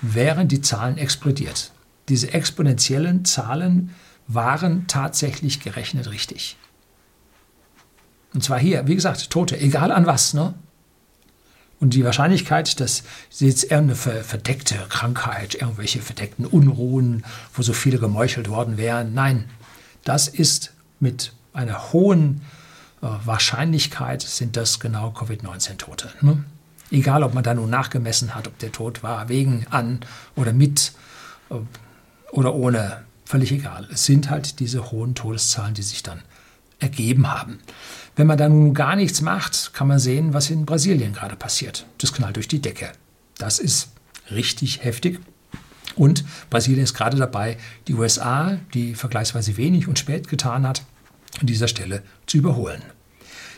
wären 0.01 0.47
die 0.47 0.61
Zahlen 0.61 0.99
explodiert. 0.99 1.71
Diese 2.07 2.33
exponentiellen 2.33 3.25
Zahlen 3.25 3.95
waren 4.27 4.85
tatsächlich 4.85 5.59
gerechnet 5.59 6.11
richtig. 6.11 6.55
Und 8.33 8.43
zwar 8.43 8.59
hier, 8.59 8.85
wie 8.85 8.93
gesagt, 8.93 9.31
Tote, 9.31 9.59
egal 9.59 9.91
an 9.91 10.05
was, 10.05 10.35
ne? 10.35 10.53
Und 11.79 11.95
die 11.95 12.05
Wahrscheinlichkeit, 12.05 12.79
dass 12.79 13.03
jetzt 13.39 13.63
irgendeine 13.63 13.95
verdeckte 13.95 14.75
Krankheit, 14.89 15.55
irgendwelche 15.55 15.99
verdeckten 15.99 16.45
Unruhen, 16.45 17.25
wo 17.55 17.63
so 17.63 17.73
viele 17.73 17.97
gemeuchelt 17.97 18.49
worden 18.49 18.77
wären, 18.77 19.15
nein, 19.15 19.45
das 20.03 20.27
ist 20.27 20.73
mit 20.99 21.33
einer 21.53 21.91
hohen 21.91 22.41
äh, 23.01 23.07
Wahrscheinlichkeit 23.25 24.21
sind 24.21 24.57
das 24.57 24.79
genau 24.79 25.09
Covid-19-Tote. 25.09 26.11
Ne? 26.21 26.43
Egal, 26.91 27.23
ob 27.23 27.33
man 27.33 27.43
da 27.43 27.53
nun 27.53 27.69
nachgemessen 27.69 28.35
hat, 28.35 28.47
ob 28.47 28.59
der 28.59 28.71
Tod 28.71 29.01
war 29.01 29.29
wegen, 29.29 29.65
an 29.69 30.01
oder 30.35 30.53
mit 30.53 30.91
äh, 31.49 31.55
oder 32.31 32.53
ohne, 32.53 33.03
völlig 33.25 33.51
egal. 33.51 33.87
Es 33.91 34.05
sind 34.05 34.29
halt 34.29 34.59
diese 34.59 34.91
hohen 34.91 35.15
Todeszahlen, 35.15 35.73
die 35.73 35.81
sich 35.81 36.03
dann 36.03 36.21
ergeben 36.79 37.31
haben. 37.31 37.59
Wenn 38.15 38.27
man 38.27 38.37
dann 38.37 38.51
nun 38.51 38.73
gar 38.73 38.95
nichts 38.95 39.21
macht, 39.21 39.73
kann 39.73 39.87
man 39.87 39.99
sehen, 39.99 40.33
was 40.33 40.49
in 40.49 40.65
Brasilien 40.65 41.13
gerade 41.13 41.35
passiert. 41.35 41.85
Das 41.97 42.13
knallt 42.13 42.35
durch 42.35 42.47
die 42.47 42.61
Decke. 42.61 42.91
Das 43.37 43.59
ist 43.59 43.89
richtig 44.31 44.83
heftig. 44.83 45.19
Und 45.95 46.23
Brasilien 46.49 46.83
ist 46.83 46.93
gerade 46.93 47.17
dabei, 47.17 47.57
die 47.87 47.93
USA, 47.93 48.57
die 48.73 48.95
vergleichsweise 48.95 49.57
wenig 49.57 49.87
und 49.87 49.99
spät 49.99 50.27
getan 50.27 50.67
hat, 50.67 50.83
an 51.39 51.47
dieser 51.47 51.67
Stelle 51.67 52.01
zu 52.25 52.37
überholen. 52.37 52.81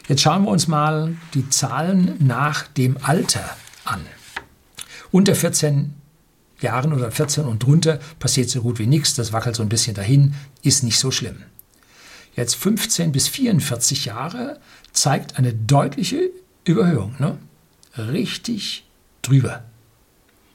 Jetzt 0.07 0.21
schauen 0.21 0.43
wir 0.43 0.51
uns 0.51 0.67
mal 0.67 1.15
die 1.33 1.49
Zahlen 1.49 2.15
nach 2.19 2.67
dem 2.67 2.97
Alter 3.01 3.55
an. 3.85 4.01
Unter 5.11 5.33
14 5.33 5.93
Jahren 6.59 6.91
oder 6.91 7.11
14 7.11 7.45
und 7.45 7.63
drunter 7.63 7.99
passiert 8.19 8.49
so 8.49 8.61
gut 8.61 8.79
wie 8.79 8.87
nichts, 8.87 9.13
das 9.13 9.31
wackelt 9.31 9.55
so 9.55 9.63
ein 9.63 9.69
bisschen 9.69 9.95
dahin, 9.95 10.35
ist 10.61 10.83
nicht 10.83 10.99
so 10.99 11.11
schlimm. 11.11 11.43
Jetzt 12.35 12.55
15 12.55 13.11
bis 13.11 13.27
44 13.27 14.05
Jahre 14.05 14.59
zeigt 14.91 15.37
eine 15.37 15.53
deutliche 15.53 16.31
Überhöhung. 16.65 17.15
Ne? 17.19 17.37
Richtig 17.97 18.85
drüber. 19.21 19.63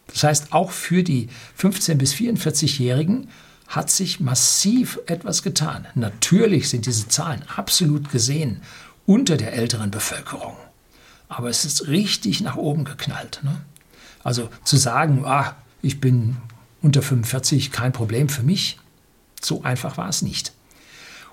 Das 0.08 0.24
heißt, 0.24 0.52
auch 0.52 0.72
für 0.72 1.02
die 1.02 1.28
15- 1.58 1.94
bis 1.94 2.14
44-Jährigen 2.14 3.28
hat 3.68 3.90
sich 3.90 4.18
massiv 4.18 4.98
etwas 5.06 5.42
getan. 5.42 5.87
Natürlich 5.94 6.70
sind 6.70 6.87
diese 6.87 7.08
Zahlen 7.08 7.44
absolut 7.54 8.11
gesehen 8.11 8.62
unter 9.08 9.38
der 9.38 9.54
älteren 9.54 9.90
Bevölkerung. 9.90 10.54
Aber 11.28 11.48
es 11.48 11.64
ist 11.64 11.88
richtig 11.88 12.42
nach 12.42 12.56
oben 12.56 12.84
geknallt. 12.84 13.40
Ne? 13.42 13.62
Also 14.22 14.50
zu 14.64 14.76
sagen, 14.76 15.24
ah, 15.24 15.56
ich 15.80 15.98
bin 15.98 16.36
unter 16.82 17.00
45, 17.00 17.72
kein 17.72 17.92
Problem 17.92 18.28
für 18.28 18.42
mich, 18.42 18.78
so 19.40 19.62
einfach 19.62 19.96
war 19.96 20.10
es 20.10 20.20
nicht. 20.20 20.52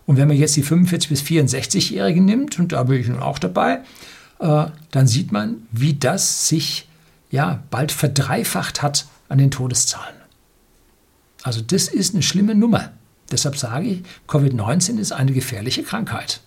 Und 0.05 0.15
wenn 0.15 0.29
man 0.29 0.37
jetzt 0.37 0.55
die 0.55 0.63
45 0.63 1.09
bis 1.09 1.21
64-Jährigen 1.23 2.23
nimmt, 2.23 2.57
und 2.59 2.71
da 2.71 2.83
bin 2.83 3.01
ich 3.01 3.09
nun 3.09 3.19
auch 3.19 3.39
dabei, 3.39 3.81
äh, 4.39 4.67
dann 4.91 5.07
sieht 5.07 5.33
man, 5.33 5.67
wie 5.71 5.95
das 5.95 6.47
sich 6.47 6.87
ja 7.29 7.61
bald 7.71 7.91
verdreifacht 7.91 8.83
hat 8.83 9.05
an 9.27 9.37
den 9.37 9.51
Todeszahlen. 9.51 10.15
Also 11.43 11.59
das 11.59 11.89
ist 11.89 12.13
eine 12.13 12.23
schlimme 12.23 12.55
Nummer. 12.55 12.93
Deshalb 13.31 13.57
sage 13.57 13.87
ich, 13.87 14.03
Covid-19 14.29 14.97
ist 14.97 15.11
eine 15.11 15.33
gefährliche 15.33 15.83
Krankheit. 15.83 16.39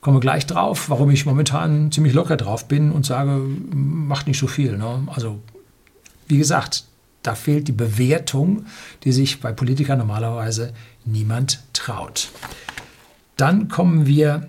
Kommen 0.00 0.16
wir 0.16 0.20
gleich 0.20 0.46
drauf, 0.46 0.88
warum 0.88 1.10
ich 1.10 1.26
momentan 1.26 1.92
ziemlich 1.92 2.14
locker 2.14 2.38
drauf 2.38 2.68
bin 2.68 2.90
und 2.90 3.04
sage, 3.04 3.32
macht 3.72 4.26
nicht 4.26 4.38
so 4.38 4.46
viel. 4.46 4.78
Ne? 4.78 5.06
Also 5.06 5.40
wie 6.26 6.38
gesagt, 6.38 6.84
da 7.22 7.34
fehlt 7.34 7.68
die 7.68 7.72
Bewertung, 7.72 8.64
die 9.04 9.12
sich 9.12 9.40
bei 9.40 9.52
Politikern 9.52 9.98
normalerweise 9.98 10.72
niemand 11.04 11.62
traut. 11.74 12.30
Dann 13.36 13.68
kommen 13.68 14.06
wir 14.06 14.48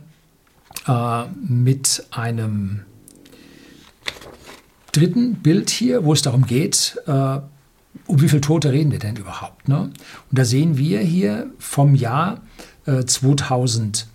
äh, 0.88 1.24
mit 1.42 2.06
einem 2.12 2.82
dritten 4.94 5.36
Bild 5.36 5.70
hier, 5.70 6.06
wo 6.06 6.14
es 6.14 6.22
darum 6.22 6.46
geht, 6.46 6.98
äh, 7.08 7.40
um 8.08 8.22
wie 8.22 8.30
viele 8.30 8.42
Tote 8.42 8.72
reden 8.72 8.92
wir 8.92 9.00
denn 9.00 9.18
überhaupt? 9.18 9.68
Ne? 9.68 9.80
Und 9.80 9.94
da 10.32 10.46
sehen 10.46 10.78
wir 10.78 11.00
hier 11.00 11.52
vom 11.60 11.96
Jahr 11.96 12.42
äh, 12.86 13.04
2000 13.04 14.08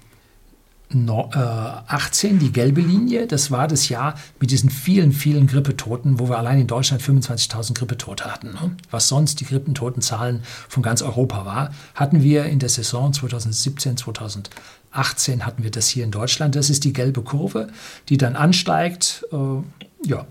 18 0.92 2.38
die 2.38 2.52
gelbe 2.52 2.80
Linie. 2.80 3.26
Das 3.26 3.50
war 3.50 3.66
das 3.66 3.88
Jahr 3.88 4.14
mit 4.40 4.50
diesen 4.50 4.70
vielen, 4.70 5.12
vielen 5.12 5.48
Grippetoten, 5.48 6.20
wo 6.20 6.28
wir 6.28 6.38
allein 6.38 6.60
in 6.60 6.66
Deutschland 6.68 7.02
25.000 7.02 7.74
Grippetote 7.74 8.24
hatten. 8.24 8.52
Ne? 8.52 8.76
Was 8.90 9.08
sonst 9.08 9.40
die 9.40 9.46
Grippetotenzahlen 9.46 10.42
von 10.68 10.82
ganz 10.82 11.02
Europa 11.02 11.44
war, 11.44 11.70
hatten 11.94 12.22
wir 12.22 12.44
in 12.44 12.60
der 12.60 12.68
Saison 12.68 13.12
2017, 13.12 13.96
2018 13.96 15.44
hatten 15.44 15.64
wir 15.64 15.72
das 15.72 15.88
hier 15.88 16.04
in 16.04 16.12
Deutschland. 16.12 16.54
Das 16.54 16.70
ist 16.70 16.84
die 16.84 16.92
gelbe 16.92 17.22
Kurve, 17.22 17.68
die 18.08 18.16
dann 18.16 18.36
ansteigt. 18.36 19.26
Äh, 19.32 20.08
ja. 20.08 20.26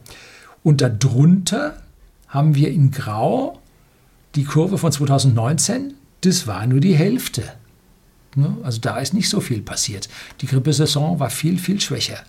Und 0.63 0.81
darunter 0.81 1.81
haben 2.29 2.55
wir 2.55 2.69
in 2.71 2.91
Grau 2.91 3.59
die 4.35 4.45
Kurve 4.45 4.77
von 4.77 4.91
2019. 4.91 5.95
Das 6.21 6.47
war 6.47 6.65
nur 6.65 6.79
die 6.79 6.95
Hälfte. 6.95 7.43
Ne? 8.35 8.57
Also 8.63 8.79
da 8.79 8.97
ist 8.97 9.13
nicht 9.13 9.29
so 9.29 9.39
viel 9.39 9.61
passiert. 9.61 10.09
Die 10.41 10.47
Grippesaison 10.47 11.19
war 11.19 11.29
viel, 11.29 11.57
viel 11.57 11.79
schwächer. 11.79 12.19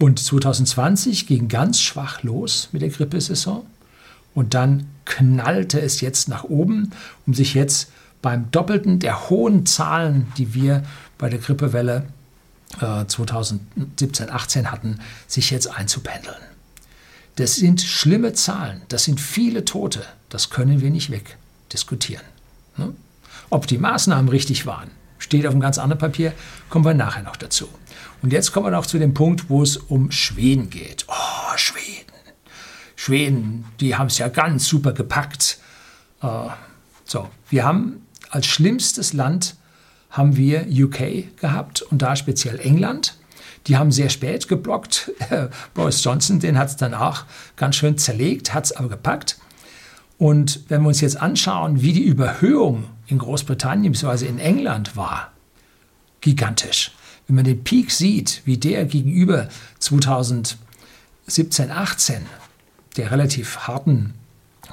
Und 0.00 0.18
2020 0.18 1.26
ging 1.26 1.48
ganz 1.48 1.80
schwach 1.80 2.22
los 2.22 2.68
mit 2.72 2.82
der 2.82 2.88
Grippesaison. 2.88 3.64
Und 4.34 4.54
dann 4.54 4.88
knallte 5.04 5.80
es 5.80 6.00
jetzt 6.00 6.28
nach 6.28 6.44
oben, 6.44 6.90
um 7.26 7.34
sich 7.34 7.54
jetzt 7.54 7.92
beim 8.20 8.50
Doppelten 8.50 8.98
der 8.98 9.28
hohen 9.28 9.66
Zahlen, 9.66 10.32
die 10.36 10.54
wir 10.54 10.82
bei 11.18 11.28
der 11.28 11.38
Grippewelle 11.38 12.06
äh, 12.80 13.04
2017, 13.06 14.30
18 14.30 14.72
hatten, 14.72 14.98
sich 15.28 15.50
jetzt 15.50 15.68
einzupendeln. 15.68 16.36
Das 17.36 17.56
sind 17.56 17.82
schlimme 17.82 18.32
Zahlen, 18.32 18.82
das 18.88 19.04
sind 19.04 19.20
viele 19.20 19.64
Tote, 19.64 20.02
das 20.28 20.50
können 20.50 20.80
wir 20.80 20.90
nicht 20.90 21.10
wegdiskutieren. 21.10 22.24
Ne? 22.76 22.94
Ob 23.50 23.66
die 23.66 23.78
Maßnahmen 23.78 24.28
richtig 24.28 24.66
waren, 24.66 24.90
steht 25.24 25.46
auf 25.46 25.52
einem 25.52 25.60
ganz 25.60 25.78
anderen 25.78 25.98
Papier, 25.98 26.32
kommen 26.68 26.84
wir 26.84 26.94
nachher 26.94 27.22
noch 27.22 27.36
dazu. 27.36 27.68
Und 28.22 28.32
jetzt 28.32 28.52
kommen 28.52 28.66
wir 28.66 28.70
noch 28.70 28.86
zu 28.86 28.98
dem 28.98 29.14
Punkt, 29.14 29.48
wo 29.48 29.62
es 29.62 29.76
um 29.76 30.10
Schweden 30.10 30.70
geht. 30.70 31.06
Oh, 31.08 31.56
Schweden. 31.56 32.12
Schweden, 32.94 33.64
die 33.80 33.96
haben 33.96 34.06
es 34.06 34.18
ja 34.18 34.28
ganz 34.28 34.66
super 34.66 34.92
gepackt. 34.92 35.58
Äh, 36.22 36.28
so, 37.04 37.28
wir 37.48 37.64
haben 37.64 38.06
als 38.30 38.46
schlimmstes 38.46 39.12
Land 39.12 39.56
haben 40.10 40.36
wir 40.36 40.66
UK 40.70 41.36
gehabt 41.36 41.82
und 41.82 42.02
da 42.02 42.16
speziell 42.16 42.60
England. 42.60 43.16
Die 43.66 43.78
haben 43.78 43.92
sehr 43.92 44.10
spät 44.10 44.46
geblockt. 44.46 45.10
Boris 45.74 46.04
Johnson, 46.04 46.38
den 46.38 46.58
hat 46.58 46.68
es 46.68 46.76
dann 46.76 46.92
auch 46.94 47.24
ganz 47.56 47.76
schön 47.76 47.96
zerlegt, 47.96 48.52
hat 48.52 48.66
es 48.66 48.72
aber 48.72 48.90
gepackt. 48.90 49.38
Und 50.18 50.60
wenn 50.68 50.82
wir 50.82 50.88
uns 50.88 51.00
jetzt 51.00 51.20
anschauen, 51.20 51.80
wie 51.80 51.92
die 51.92 52.04
Überhöhung 52.04 52.84
in 53.06 53.18
Großbritannien 53.18 53.92
bzw. 53.92 54.26
in 54.26 54.38
England 54.38 54.96
war, 54.96 55.32
gigantisch. 56.20 56.92
Wenn 57.26 57.36
man 57.36 57.44
den 57.44 57.64
Peak 57.64 57.90
sieht, 57.90 58.42
wie 58.44 58.58
der 58.58 58.84
gegenüber 58.84 59.48
2017, 59.78 61.70
18, 61.70 62.26
der 62.96 63.10
relativ 63.10 63.58
harten 63.66 64.14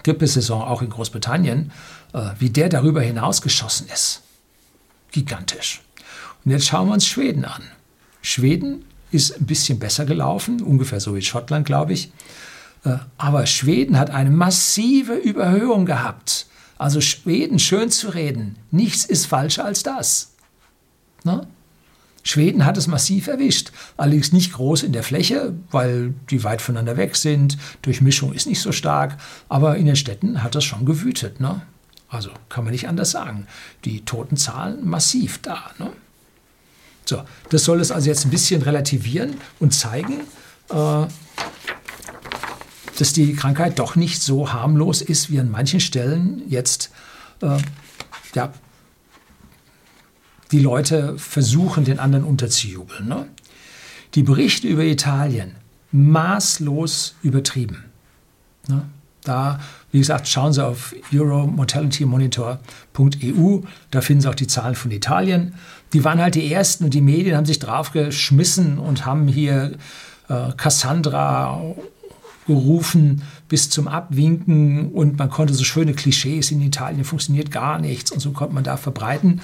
Grippesaison 0.04 0.62
auch 0.62 0.82
in 0.82 0.90
Großbritannien, 0.90 1.72
äh, 2.14 2.32
wie 2.40 2.50
der 2.50 2.70
darüber 2.70 3.02
hinaus 3.02 3.42
geschossen 3.42 3.88
ist, 3.94 4.22
gigantisch. 5.12 5.82
Und 6.44 6.52
jetzt 6.52 6.68
schauen 6.68 6.88
wir 6.88 6.94
uns 6.94 7.06
Schweden 7.06 7.46
an. 7.46 7.64
Schweden 8.22 8.86
ist 9.12 9.40
ein 9.40 9.46
bisschen 9.46 9.80
besser 9.80 10.06
gelaufen, 10.06 10.62
ungefähr 10.62 11.00
so 11.00 11.16
wie 11.16 11.22
Schottland, 11.22 11.66
glaube 11.66 11.94
ich. 11.94 12.12
Äh, 12.84 12.98
aber 13.18 13.46
Schweden 13.46 13.98
hat 13.98 14.10
eine 14.10 14.32
massive 14.32 15.14
Überhöhung 15.14 15.86
gehabt. 15.86 16.48
Also 16.82 17.00
Schweden 17.00 17.60
schön 17.60 17.92
zu 17.92 18.10
reden, 18.10 18.56
nichts 18.72 19.06
ist 19.06 19.28
falscher 19.28 19.66
als 19.66 19.84
das. 19.84 20.32
Ne? 21.24 21.46
Schweden 22.24 22.66
hat 22.66 22.76
es 22.76 22.88
massiv 22.88 23.28
erwischt, 23.28 23.72
allerdings 23.98 24.32
nicht 24.32 24.54
groß 24.54 24.82
in 24.82 24.92
der 24.92 25.04
Fläche, 25.04 25.54
weil 25.70 26.16
die 26.32 26.44
weit 26.44 26.60
voneinander 26.60 26.98
weg 26.98 27.18
sind, 27.18 27.60
Durchmischung 27.84 28.34
ist 28.34 28.48
nicht 28.48 28.62
so 28.62 28.72
stark, 28.72 29.20
aber 29.48 29.78
in 29.78 29.86
den 29.86 29.96
Städten 29.96 30.42
hat 30.42 30.56
das 30.56 30.64
schon 30.64 30.86
gewütet. 30.86 31.40
Ne? 31.40 31.62
Also 32.10 32.32
kann 32.50 32.64
man 32.64 32.72
nicht 32.72 32.88
anders 32.88 33.12
sagen. 33.12 33.46
Die 33.86 34.04
Totenzahlen 34.04 34.84
massiv 34.84 35.40
da. 35.44 35.70
Ne? 35.78 35.92
So, 37.06 37.22
das 37.50 37.64
soll 37.64 37.80
es 37.80 37.92
also 37.92 38.10
jetzt 38.10 38.26
ein 38.26 38.32
bisschen 38.32 38.64
relativieren 38.64 39.36
und 39.60 39.72
zeigen, 39.72 40.22
äh, 40.72 41.06
dass 43.02 43.12
die 43.14 43.34
Krankheit 43.34 43.80
doch 43.80 43.96
nicht 43.96 44.22
so 44.22 44.54
harmlos 44.54 45.02
ist, 45.02 45.32
wie 45.32 45.40
an 45.40 45.50
manchen 45.50 45.80
Stellen 45.80 46.44
jetzt 46.48 46.92
äh, 47.42 47.58
ja, 48.36 48.54
die 50.52 50.60
Leute 50.60 51.18
versuchen, 51.18 51.84
den 51.84 51.98
anderen 51.98 52.24
unterzujubeln. 52.24 53.08
Ne? 53.08 53.26
Die 54.14 54.22
Berichte 54.22 54.68
über 54.68 54.84
Italien 54.84 55.56
maßlos 55.92 57.16
übertrieben. 57.24 57.86
Ne? 58.68 58.84
Da, 59.24 59.60
wie 59.92 59.98
gesagt, 59.98 60.28
schauen 60.28 60.54
Sie 60.54 60.64
auf 60.64 60.94
euromortalitymonitor.eu, 61.12 63.62
da 63.90 64.02
finden 64.02 64.22
Sie 64.22 64.30
auch 64.30 64.36
die 64.36 64.46
Zahlen 64.46 64.76
von 64.76 64.92
Italien. 64.92 65.56
Die 65.94 66.04
waren 66.04 66.22
halt 66.22 66.36
die 66.36 66.54
ersten 66.54 66.84
und 66.84 66.94
die 66.94 67.02
Medien 67.02 67.36
haben 67.36 67.48
sich 67.48 67.58
draufgeschmissen 67.58 68.78
und 68.78 69.08
haben 69.08 69.28
hier 69.28 69.72
äh, 70.30 70.52
Cassandra 70.56 71.60
gerufen 72.48 73.22
bis 73.48 73.70
zum 73.70 73.88
Abwinken 73.88 74.92
und 74.92 75.18
man 75.18 75.30
konnte 75.30 75.54
so 75.54 75.64
schöne 75.64 75.94
Klischees 75.94 76.52
in 76.52 76.62
Italien 76.62 77.04
funktioniert 77.04 77.52
gar 77.52 77.80
nichts 77.80 78.12
und 78.12 78.20
so 78.20 78.32
konnte 78.32 78.54
man 78.54 78.64
da 78.64 78.78
verbreiten. 78.78 79.42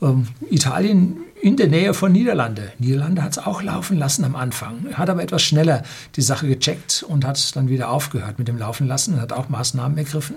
Ähm, 0.00 0.26
Italien 0.50 1.18
in 1.40 1.56
der 1.56 1.68
Nähe 1.68 1.94
von 1.94 2.12
Niederlande. 2.12 2.72
Niederlande 2.78 3.22
hat 3.22 3.32
es 3.32 3.38
auch 3.38 3.62
laufen 3.62 3.96
lassen 3.96 4.24
am 4.24 4.36
Anfang, 4.36 4.86
hat 4.94 5.08
aber 5.08 5.22
etwas 5.22 5.42
schneller 5.42 5.82
die 6.16 6.22
Sache 6.22 6.46
gecheckt 6.46 7.04
und 7.06 7.24
hat 7.24 7.54
dann 7.56 7.68
wieder 7.68 7.90
aufgehört 7.90 8.38
mit 8.38 8.48
dem 8.48 8.58
Laufen 8.58 8.86
lassen 8.86 9.14
und 9.14 9.20
hat 9.20 9.32
auch 9.32 9.48
Maßnahmen 9.48 9.96
ergriffen. 9.96 10.36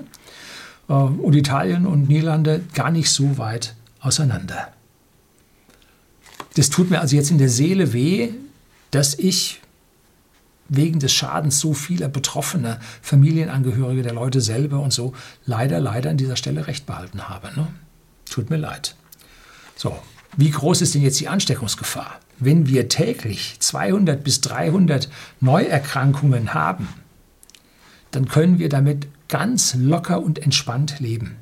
Äh, 0.87 0.93
und 0.93 1.35
Italien 1.35 1.85
und 1.85 2.07
Niederlande 2.07 2.61
gar 2.73 2.91
nicht 2.91 3.09
so 3.09 3.37
weit 3.37 3.75
auseinander. 3.99 4.69
Das 6.55 6.69
tut 6.69 6.89
mir 6.89 7.01
also 7.01 7.15
jetzt 7.15 7.31
in 7.31 7.37
der 7.37 7.49
Seele 7.49 7.91
weh, 7.91 8.29
dass 8.91 9.17
ich 9.17 9.61
wegen 10.67 10.99
des 10.99 11.13
Schadens 11.13 11.59
so 11.59 11.73
vieler 11.73 12.07
Betroffener, 12.07 12.79
Familienangehörige 13.01 14.01
der 14.01 14.13
Leute 14.13 14.41
selber 14.41 14.79
und 14.79 14.91
so 14.91 15.13
leider, 15.45 15.79
leider 15.79 16.09
an 16.09 16.17
dieser 16.17 16.35
Stelle 16.35 16.67
recht 16.67 16.85
behalten 16.85 17.29
habe. 17.29 17.51
Ne? 17.55 17.67
Tut 18.29 18.49
mir 18.49 18.57
leid. 18.57 18.95
So, 19.75 19.97
wie 20.37 20.49
groß 20.49 20.81
ist 20.81 20.95
denn 20.95 21.01
jetzt 21.01 21.19
die 21.19 21.27
Ansteckungsgefahr? 21.27 22.19
wenn 22.39 22.67
wir 22.67 22.89
täglich 22.89 23.57
200 23.59 24.23
bis 24.23 24.41
300 24.41 25.09
Neuerkrankungen 25.39 26.53
haben, 26.53 26.87
dann 28.11 28.27
können 28.27 28.59
wir 28.59 28.69
damit 28.69 29.07
ganz 29.27 29.75
locker 29.75 30.21
und 30.21 30.39
entspannt 30.39 30.99
leben. 30.99 31.37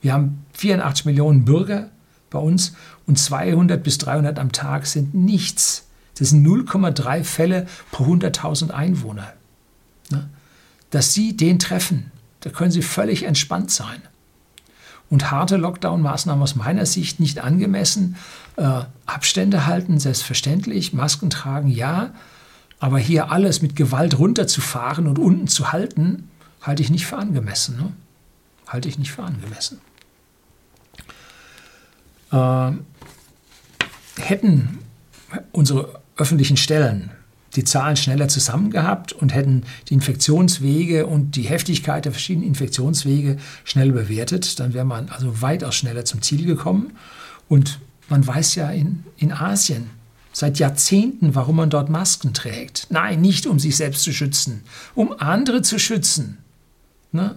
Wir 0.00 0.12
haben 0.12 0.44
84 0.54 1.04
Millionen 1.04 1.44
Bürger 1.44 1.90
bei 2.30 2.38
uns 2.38 2.74
und 3.06 3.18
200 3.18 3.82
bis 3.82 3.98
300 3.98 4.38
am 4.38 4.52
Tag 4.52 4.86
sind 4.86 5.14
nichts. 5.14 5.86
Das 6.20 6.30
sind 6.30 6.46
0,3 6.46 7.24
Fälle 7.24 7.66
pro 7.90 8.04
100.000 8.04 8.70
Einwohner. 8.70 9.32
Ne? 10.10 10.28
Dass 10.90 11.14
Sie 11.14 11.34
den 11.34 11.58
treffen, 11.58 12.12
da 12.40 12.50
können 12.50 12.70
Sie 12.70 12.82
völlig 12.82 13.22
entspannt 13.22 13.70
sein. 13.70 14.02
Und 15.08 15.30
harte 15.30 15.56
Lockdown-Maßnahmen 15.56 16.42
aus 16.42 16.56
meiner 16.56 16.84
Sicht 16.84 17.20
nicht 17.20 17.40
angemessen. 17.40 18.16
Äh, 18.56 18.82
Abstände 19.06 19.66
halten, 19.66 19.98
selbstverständlich. 19.98 20.92
Masken 20.92 21.30
tragen, 21.30 21.68
ja. 21.68 22.12
Aber 22.78 22.98
hier 22.98 23.32
alles 23.32 23.62
mit 23.62 23.74
Gewalt 23.74 24.18
runterzufahren 24.18 25.08
und 25.08 25.18
unten 25.18 25.48
zu 25.48 25.72
halten, 25.72 26.28
halte 26.60 26.82
ich 26.82 26.90
nicht 26.90 27.06
für 27.06 27.16
angemessen. 27.16 27.78
Ne? 27.78 27.92
Halte 28.66 28.90
ich 28.90 28.98
nicht 28.98 29.10
für 29.10 29.22
angemessen. 29.22 29.80
Äh, 32.30 32.72
hätten 34.20 34.78
unsere 35.52 35.99
öffentlichen 36.20 36.56
Stellen 36.56 37.10
die 37.56 37.64
Zahlen 37.64 37.96
schneller 37.96 38.28
zusammen 38.28 38.70
gehabt 38.70 39.12
und 39.12 39.34
hätten 39.34 39.64
die 39.88 39.94
Infektionswege 39.94 41.06
und 41.06 41.36
die 41.36 41.42
Heftigkeit 41.42 42.04
der 42.04 42.12
verschiedenen 42.12 42.46
Infektionswege 42.46 43.38
schnell 43.64 43.92
bewertet, 43.92 44.60
dann 44.60 44.72
wäre 44.72 44.84
man 44.84 45.08
also 45.08 45.42
weitaus 45.42 45.74
schneller 45.74 46.04
zum 46.04 46.22
Ziel 46.22 46.46
gekommen. 46.46 46.92
Und 47.48 47.80
man 48.08 48.24
weiß 48.24 48.54
ja 48.54 48.70
in, 48.70 49.04
in 49.16 49.32
Asien 49.32 49.90
seit 50.32 50.60
Jahrzehnten, 50.60 51.34
warum 51.34 51.56
man 51.56 51.70
dort 51.70 51.90
Masken 51.90 52.34
trägt. 52.34 52.86
Nein, 52.90 53.20
nicht 53.20 53.46
um 53.46 53.58
sich 53.58 53.76
selbst 53.76 54.02
zu 54.02 54.12
schützen, 54.12 54.62
um 54.94 55.12
andere 55.18 55.62
zu 55.62 55.78
schützen. 55.78 56.38
Ne? 57.10 57.34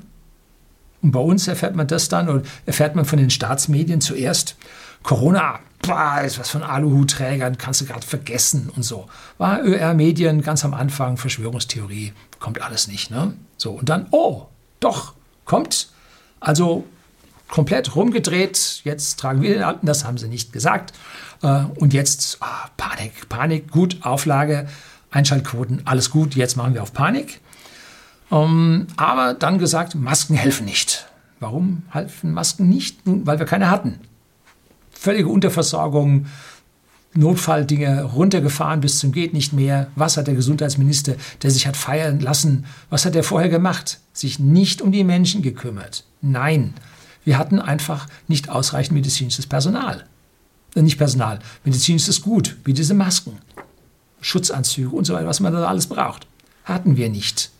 Und 1.02 1.12
bei 1.12 1.19
uns 1.19 1.48
erfährt 1.48 1.76
man 1.76 1.88
das 1.88 2.08
dann 2.08 2.30
oder 2.30 2.43
erfährt 2.67 2.96
man 2.96 3.06
von 3.06 3.17
den 3.17 3.32
Staatsmedien 3.32 4.00
zuerst, 4.00 4.56
Corona, 5.02 5.60
boah, 5.84 6.22
ist 6.22 6.39
was 6.39 6.50
von 6.50 6.63
Aluhutträgern, 6.63 7.58
kannst 7.58 7.82
du 7.82 7.86
gerade 7.86 8.06
vergessen 8.06 8.72
und 8.76 8.84
so. 8.84 9.08
War 9.38 9.63
ÖR-Medien 9.63 10.41
ganz 10.41 10.65
am 10.65 10.74
Anfang, 10.74 11.17
Verschwörungstheorie, 11.17 12.13
kommt 12.39 12.62
alles 12.62 12.88
nicht. 12.88 13.12
Ne? 13.12 13.34
So, 13.58 13.74
und 13.74 13.89
dann, 13.89 14.08
oh, 14.12 14.48
doch, 14.80 15.13
kommt. 15.46 15.89
Also 16.39 16.86
komplett 17.48 17.96
rumgedreht, 17.96 18.82
jetzt 18.84 19.19
tragen 19.19 19.41
wir 19.41 19.54
den 19.54 19.63
Alten, 19.63 19.86
das 19.86 20.06
haben 20.06 20.17
sie 20.17 20.28
nicht 20.28 20.52
gesagt. 20.52 20.93
Äh, 21.43 21.65
und 21.76 21.93
jetzt 21.93 22.39
oh, 22.41 22.69
Panik, 22.78 23.30
Panik, 23.30 23.69
gut, 23.69 24.00
Auflage, 24.02 24.67
Einschaltquoten, 25.12 25.84
alles 25.86 26.10
gut, 26.10 26.36
jetzt 26.36 26.58
machen 26.58 26.74
wir 26.74 26.82
auf 26.82 26.93
Panik. 26.93 27.41
Ähm, 28.32 28.88
aber 28.96 29.34
dann 29.34 29.60
gesagt, 29.60 29.96
Masken 29.96 30.36
helfen 30.36 30.65
nicht. 30.65 31.08
Warum 31.39 31.84
helfen 31.89 32.34
Masken 32.34 32.69
nicht? 32.69 33.06
Nun, 33.06 33.28
weil 33.28 33.38
wir 33.38 33.46
keine 33.46 33.69
hatten 33.69 34.00
völlige 35.04 35.28
Unterversorgung, 35.28 36.28
Notfalldinge 37.13 38.04
runtergefahren 38.04 38.80
bis 38.80 39.00
zum 39.00 39.12
geht 39.12 39.34
nicht 39.34 39.52
mehr. 39.52 39.88
Was 39.98 40.16
hat 40.16 40.28
der 40.28 40.34
Gesundheitsminister, 40.34 41.16
der 41.42 41.52
sich 41.52 41.68
hat 41.68 41.76
feiern 41.76 42.22
lassen, 42.22 42.66
was 42.89 43.06
hat 43.06 43.16
er 43.16 43.24
vorher 43.24 43.50
gemacht? 43.50 44.00
Sich 44.13 44.39
nicht 44.39 44.82
um 44.82 44.94
die 44.94 45.04
Menschen 45.04 45.42
gekümmert. 45.42 46.06
Nein, 46.22 46.74
wir 47.26 47.38
hatten 47.38 47.60
einfach 47.60 48.08
nicht 48.30 48.48
ausreichend 48.50 48.96
medizinisches 48.96 49.46
Personal. 49.46 50.06
Äh, 50.74 50.82
nicht 50.82 50.98
Personal, 50.98 51.39
medizinisches 51.66 52.22
Gut, 52.22 52.56
wie 52.63 52.74
diese 52.74 52.94
Masken, 52.94 53.38
Schutzanzüge 54.22 54.96
und 54.96 55.04
so 55.04 55.13
weiter, 55.13 55.28
was 55.28 55.42
man 55.42 55.52
da 55.52 55.68
alles 55.68 55.88
braucht. 55.88 56.26
Hatten 56.63 56.96
wir 56.96 57.10
nicht. 57.10 57.52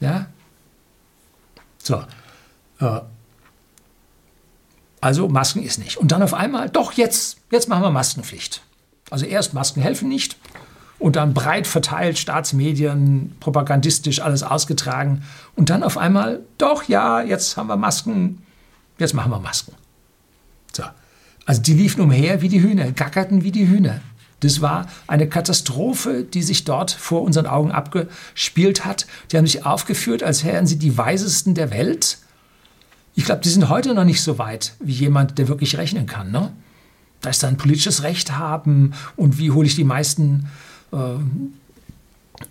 Ja? 0.00 0.26
So. 1.82 2.02
Äh, 2.80 3.00
also 5.00 5.28
Masken 5.28 5.62
ist 5.62 5.78
nicht. 5.78 5.96
Und 5.96 6.12
dann 6.12 6.22
auf 6.22 6.34
einmal, 6.34 6.68
doch 6.68 6.92
jetzt, 6.92 7.38
jetzt 7.50 7.68
machen 7.68 7.82
wir 7.82 7.90
Maskenpflicht. 7.90 8.62
Also 9.10 9.26
erst 9.26 9.54
Masken 9.54 9.82
helfen 9.82 10.08
nicht 10.08 10.36
und 10.98 11.16
dann 11.16 11.34
breit 11.34 11.66
verteilt, 11.66 12.18
Staatsmedien, 12.18 13.34
propagandistisch 13.40 14.20
alles 14.20 14.42
ausgetragen. 14.42 15.22
Und 15.56 15.70
dann 15.70 15.82
auf 15.82 15.96
einmal, 15.96 16.40
doch 16.58 16.84
ja, 16.84 17.22
jetzt 17.22 17.56
haben 17.56 17.68
wir 17.68 17.76
Masken, 17.76 18.42
jetzt 18.98 19.14
machen 19.14 19.32
wir 19.32 19.40
Masken. 19.40 19.72
So. 20.72 20.84
Also 21.46 21.62
die 21.62 21.74
liefen 21.74 22.02
umher 22.02 22.42
wie 22.42 22.48
die 22.48 22.62
Hühner, 22.62 22.92
gackerten 22.92 23.42
wie 23.42 23.50
die 23.50 23.66
Hühner. 23.66 24.00
Das 24.40 24.60
war 24.60 24.86
eine 25.06 25.28
Katastrophe, 25.28 26.22
die 26.22 26.42
sich 26.42 26.64
dort 26.64 26.90
vor 26.90 27.22
unseren 27.22 27.46
Augen 27.46 27.72
abgespielt 27.72 28.84
hat. 28.84 29.06
Die 29.30 29.36
haben 29.36 29.46
sich 29.46 29.66
aufgeführt, 29.66 30.22
als 30.22 30.44
wären 30.44 30.66
sie 30.66 30.78
die 30.78 30.96
Weisesten 30.96 31.54
der 31.54 31.70
Welt 31.70 32.18
ich 33.20 33.26
glaube, 33.26 33.42
die 33.42 33.50
sind 33.50 33.68
heute 33.68 33.92
noch 33.92 34.06
nicht 34.06 34.22
so 34.22 34.38
weit 34.38 34.72
wie 34.80 34.94
jemand, 34.94 35.36
der 35.36 35.46
wirklich 35.46 35.76
rechnen 35.76 36.06
kann. 36.06 36.30
Ne? 36.30 36.54
Da 37.20 37.28
ist 37.28 37.42
dann 37.42 37.58
politisches 37.58 38.02
Recht 38.02 38.38
haben 38.38 38.94
und 39.14 39.36
wie 39.36 39.50
hole 39.50 39.66
ich 39.66 39.76
die 39.76 39.84
meisten 39.84 40.48
äh, 40.90 40.96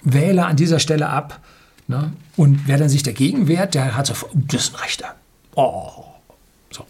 Wähler 0.04 0.46
an 0.46 0.58
dieser 0.58 0.78
Stelle 0.78 1.10
ab. 1.10 1.44
Ne? 1.88 2.14
Und 2.36 2.68
wer 2.68 2.78
dann 2.78 2.88
sich 2.88 3.02
dagegen 3.02 3.48
wehrt, 3.48 3.74
der 3.74 3.98
hat 3.98 4.06
so, 4.06 4.14
das 4.36 4.66
ist 4.66 4.76
ein 4.76 4.82
Rechter. 4.82 5.16
Oh. 5.56 6.06
So. 6.70 6.86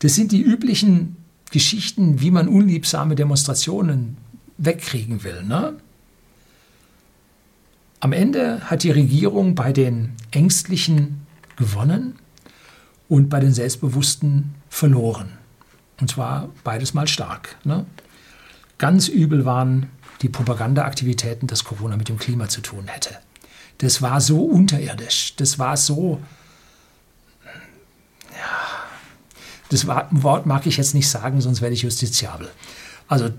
Das 0.00 0.14
sind 0.14 0.32
die 0.32 0.42
üblichen 0.42 1.16
Geschichten, 1.50 2.20
wie 2.20 2.30
man 2.30 2.46
unliebsame 2.46 3.14
Demonstrationen 3.14 4.18
wegkriegen 4.58 5.24
will. 5.24 5.42
Ne? 5.44 5.78
Am 8.00 8.12
Ende 8.12 8.60
hat 8.68 8.82
die 8.82 8.90
Regierung 8.90 9.54
bei 9.54 9.72
den 9.72 10.12
Ängstlichen 10.30 11.21
gewonnen 11.62 12.16
und 13.08 13.28
bei 13.28 13.40
den 13.40 13.54
Selbstbewussten 13.54 14.54
verloren. 14.68 15.38
Und 16.00 16.10
zwar 16.10 16.48
beides 16.64 16.92
mal 16.94 17.06
stark. 17.06 17.56
Ne? 17.64 17.86
Ganz 18.78 19.06
übel 19.06 19.44
waren 19.44 19.90
die 20.22 20.28
Propagandaaktivitäten, 20.28 21.46
dass 21.46 21.62
Corona 21.62 21.96
mit 21.96 22.08
dem 22.08 22.18
Klima 22.18 22.48
zu 22.48 22.60
tun 22.60 22.88
hätte. 22.88 23.16
Das 23.78 24.02
war 24.02 24.20
so 24.20 24.44
unterirdisch, 24.44 25.34
das 25.36 25.58
war 25.58 25.76
so, 25.76 26.20
das 29.70 29.86
Wort 29.86 30.46
mag 30.46 30.66
ich 30.66 30.76
jetzt 30.76 30.94
nicht 30.94 31.08
sagen, 31.08 31.40
sonst 31.40 31.60
werde 31.60 31.74
ich 31.74 31.82
justiziabel. 31.82 32.48
Also 33.08 33.30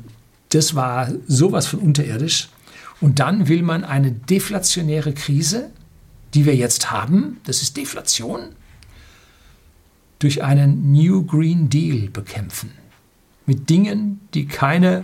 das 0.49 0.75
war 0.75 1.09
sowas 1.27 1.67
von 1.67 1.79
unterirdisch. 1.79 2.49
Und 3.01 3.19
dann 3.19 3.47
will 3.47 3.63
man 3.63 3.83
eine 3.83 4.11
deflationäre 4.11 5.13
Krise, 5.13 5.71
die 6.33 6.45
wir 6.45 6.55
jetzt 6.55 6.91
haben, 6.91 7.39
das 7.43 7.61
ist 7.61 7.77
Deflation, 7.77 8.49
durch 10.19 10.43
einen 10.43 10.91
New 10.91 11.25
Green 11.25 11.69
Deal 11.69 12.09
bekämpfen. 12.09 12.71
Mit 13.45 13.69
Dingen, 13.69 14.21
die 14.33 14.47
keine 14.47 15.03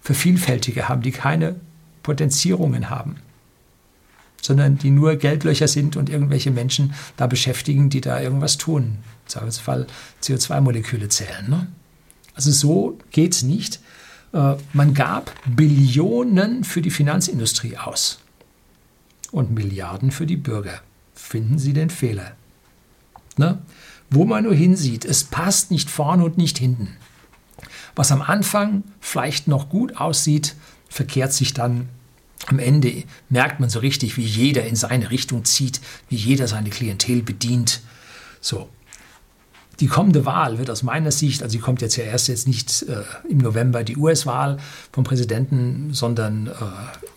Vervielfältige 0.00 0.88
haben, 0.88 1.02
die 1.02 1.12
keine 1.12 1.60
Potenzierungen 2.02 2.90
haben, 2.90 3.16
sondern 4.42 4.76
die 4.76 4.90
nur 4.90 5.16
Geldlöcher 5.16 5.68
sind 5.68 5.96
und 5.96 6.10
irgendwelche 6.10 6.50
Menschen 6.50 6.92
da 7.16 7.26
beschäftigen, 7.26 7.88
die 7.88 8.00
da 8.00 8.20
irgendwas 8.20 8.58
tun. 8.58 8.98
Im 9.22 9.28
Zweifelsfall 9.28 9.86
CO2-Moleküle 10.22 11.08
zählen. 11.08 11.48
Ne? 11.48 11.68
Also 12.34 12.50
so 12.50 12.98
geht 13.12 13.32
es 13.32 13.42
nicht. 13.44 13.80
Äh, 14.32 14.56
man 14.72 14.92
gab 14.92 15.32
Billionen 15.46 16.64
für 16.64 16.82
die 16.82 16.90
Finanzindustrie 16.90 17.78
aus 17.78 18.23
und 19.34 19.50
Milliarden 19.50 20.10
für 20.10 20.26
die 20.26 20.36
Bürger. 20.36 20.80
Finden 21.14 21.58
Sie 21.58 21.72
den 21.72 21.90
Fehler? 21.90 22.32
Ne? 23.36 23.58
Wo 24.10 24.24
man 24.24 24.44
nur 24.44 24.54
hinsieht, 24.54 25.04
es 25.04 25.24
passt 25.24 25.70
nicht 25.70 25.90
vorne 25.90 26.24
und 26.24 26.38
nicht 26.38 26.56
hinten. 26.58 26.96
Was 27.96 28.12
am 28.12 28.22
Anfang 28.22 28.84
vielleicht 29.00 29.48
noch 29.48 29.68
gut 29.68 29.96
aussieht, 29.96 30.54
verkehrt 30.88 31.32
sich 31.32 31.52
dann 31.52 31.88
am 32.46 32.58
Ende, 32.58 33.04
merkt 33.28 33.58
man 33.58 33.70
so 33.70 33.80
richtig, 33.80 34.16
wie 34.16 34.24
jeder 34.24 34.64
in 34.66 34.76
seine 34.76 35.10
Richtung 35.10 35.44
zieht, 35.44 35.80
wie 36.08 36.16
jeder 36.16 36.46
seine 36.46 36.70
Klientel 36.70 37.22
bedient. 37.22 37.80
So, 38.40 38.68
die 39.80 39.86
kommende 39.86 40.26
Wahl 40.26 40.58
wird 40.58 40.70
aus 40.70 40.82
meiner 40.82 41.10
Sicht, 41.10 41.42
also 41.42 41.52
sie 41.52 41.58
kommt 41.58 41.80
jetzt 41.82 41.96
ja 41.96 42.04
erst 42.04 42.28
jetzt 42.28 42.46
nicht 42.46 42.82
äh, 42.82 43.02
im 43.28 43.38
November 43.38 43.82
die 43.82 43.96
US-Wahl 43.96 44.58
vom 44.92 45.04
Präsidenten, 45.04 45.92
sondern 45.92 46.48
äh, 46.48 46.52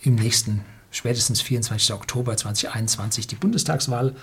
im 0.02 0.16
nächsten, 0.16 0.62
spätestens 0.92 1.42
24. 1.42 1.94
Oktober 1.94 2.36
2021 2.36 3.28
die 3.28 3.36
Bundestagswahl. 3.36 4.14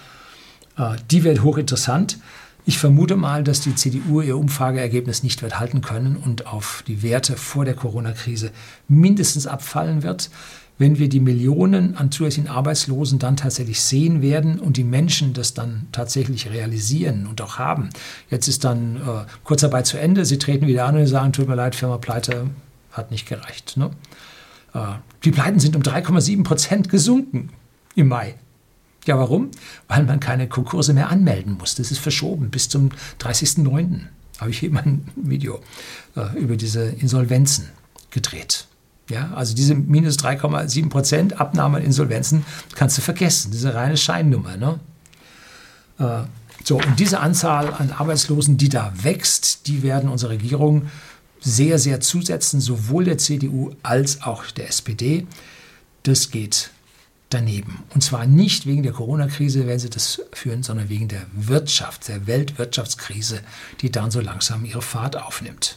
Äh, 0.77 0.97
die 1.11 1.25
wird 1.25 1.43
hochinteressant. 1.43 2.19
Ich 2.67 2.79
vermute 2.79 3.17
mal, 3.17 3.45
dass 3.45 3.61
die 3.61 3.75
CDU 3.75 4.23
ihr 4.23 4.39
Umfrageergebnis 4.39 5.23
nicht 5.23 5.43
wird 5.43 5.61
halten 5.61 5.83
können 5.83 6.17
und 6.17 6.47
auf 6.47 6.83
die 6.87 7.03
Werte 7.03 7.37
vor 7.37 7.67
der 7.67 7.75
Corona-Krise 7.75 8.51
mindestens 8.89 9.47
abfallen 9.47 10.03
wird. 10.03 10.31
wenn 10.77 10.99
wir 10.99 11.09
die 11.09 11.21
Millionen 11.21 11.97
an 11.97 12.11
zusätzlichen 12.11 12.51
Arbeitslosen 12.51 13.21
dann 13.21 13.37
tatsächlich 13.37 13.81
sehen 13.81 14.23
werden 14.23 14.59
und 14.59 14.77
die 14.77 14.83
Menschen 14.83 15.33
das 15.33 15.55
dann 15.55 15.87
tatsächlich 15.93 16.51
realisieren 16.51 17.29
und 17.29 17.41
auch 17.41 17.59
haben. 17.59 17.91
Jetzt 18.29 18.49
ist 18.49 18.65
dann 18.65 18.97
äh, 18.97 19.25
Kurzarbeit 19.45 19.87
zu 19.87 19.99
Ende, 19.99 20.25
sie 20.25 20.39
treten 20.39 20.67
wieder 20.67 20.87
an 20.87 20.97
und 20.97 21.07
sagen, 21.07 21.33
tut 21.33 21.49
mir 21.49 21.55
leid, 21.55 21.77
Firma 21.77 21.99
Pleite 21.99 22.51
hat 22.91 23.13
nicht 23.13 23.29
gereicht. 23.29 23.77
Ne? 23.77 23.91
Äh, 24.75 24.81
die 25.25 25.31
Pleiten 25.31 25.61
sind 25.61 25.77
um 25.77 25.83
3,7 25.83 26.45
Prozent 26.45 26.89
gesunken 26.91 27.51
im 27.95 28.09
Mai. 28.09 28.35
Ja, 29.07 29.19
warum? 29.19 29.51
Weil 29.89 30.05
man 30.05 30.21
keine 30.21 30.49
Konkurse 30.49 30.95
mehr 30.95 31.11
anmelden 31.11 31.57
muss. 31.59 31.75
Das 31.75 31.91
ist 31.91 31.99
verschoben 31.99 32.51
bis 32.51 32.69
zum 32.69 32.91
30.09. 33.21 34.01
Habe 34.41 34.51
ich 34.51 34.63
eben 34.63 34.77
ein 34.79 35.09
Video 35.17 35.61
äh, 36.17 36.39
über 36.39 36.57
diese 36.57 36.85
Insolvenzen 36.85 37.69
gedreht. 38.11 38.67
Ja, 39.11 39.33
also 39.35 39.55
diese 39.55 39.75
minus 39.75 40.19
3,7 40.19 40.89
Prozent 40.89 41.41
Abnahme 41.41 41.79
an 41.79 41.85
Insolvenzen 41.85 42.45
kannst 42.75 42.97
du 42.97 43.03
vergessen. 43.03 43.53
Eine 43.53 43.75
reine 43.75 43.97
Scheinnummer. 43.99 44.57
Ne? 44.57 44.81
Äh, 45.99 46.23
so, 46.65 46.77
und 46.77 46.99
diese 46.99 47.21
Anzahl 47.21 47.75
an 47.75 47.93
Arbeitslosen, 47.93 48.57
die 48.57 48.71
da 48.71 48.93
wächst, 49.03 49.67
die 49.67 49.83
werden 49.83 50.09
unsere 50.09 50.33
Regierung 50.33 50.89
sehr, 51.45 51.79
sehr 51.79 52.01
zusetzen, 52.01 52.61
sowohl 52.61 53.05
der 53.05 53.19
CDU 53.19 53.73
als 53.83 54.23
auch 54.23 54.47
der 54.51 54.69
SPD. 54.69 55.27
Das 56.03 56.31
geht 56.31 56.71
daneben. 57.29 57.83
Und 57.95 58.03
zwar 58.03 58.27
nicht 58.27 58.67
wegen 58.67 58.83
der 58.83 58.93
Corona-Krise 58.93 59.67
werden 59.67 59.79
sie 59.79 59.91
das 59.91 60.23
führen, 60.33 60.63
sondern 60.63 60.89
wegen 60.89 61.09
der 61.09 61.27
Wirtschaft, 61.33 62.09
der 62.09 62.27
Weltwirtschaftskrise, 62.27 63.41
die 63.81 63.91
dann 63.91 64.11
so 64.11 64.21
langsam 64.21 64.65
ihre 64.65 64.83
Fahrt 64.83 65.17
aufnimmt. 65.17 65.77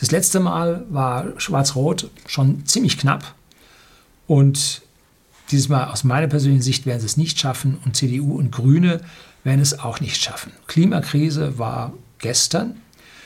Das 0.00 0.10
letzte 0.10 0.40
Mal 0.40 0.84
war 0.90 1.38
Schwarz-Rot 1.38 2.10
schon 2.26 2.66
ziemlich 2.66 2.98
knapp 2.98 3.34
und 4.26 4.82
dieses 5.50 5.68
Mal 5.68 5.90
aus 5.90 6.02
meiner 6.02 6.28
persönlichen 6.28 6.62
Sicht 6.62 6.86
werden 6.86 7.00
sie 7.00 7.06
es 7.06 7.16
nicht 7.16 7.38
schaffen 7.38 7.78
und 7.84 7.94
CDU 7.94 8.38
und 8.38 8.50
Grüne 8.50 9.02
werden 9.44 9.60
es 9.60 9.78
auch 9.78 10.00
nicht 10.00 10.22
schaffen. 10.22 10.52
Klimakrise 10.66 11.58
war 11.58 11.92
gestern. 12.18 12.80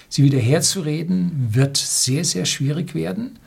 Sie 0.09 0.23
wieder 0.23 0.39
herzureden 0.39 1.49
wird 1.51 1.77
sehr, 1.77 2.25
sehr 2.25 2.45
schwierig 2.45 2.95
werden, 2.95 3.39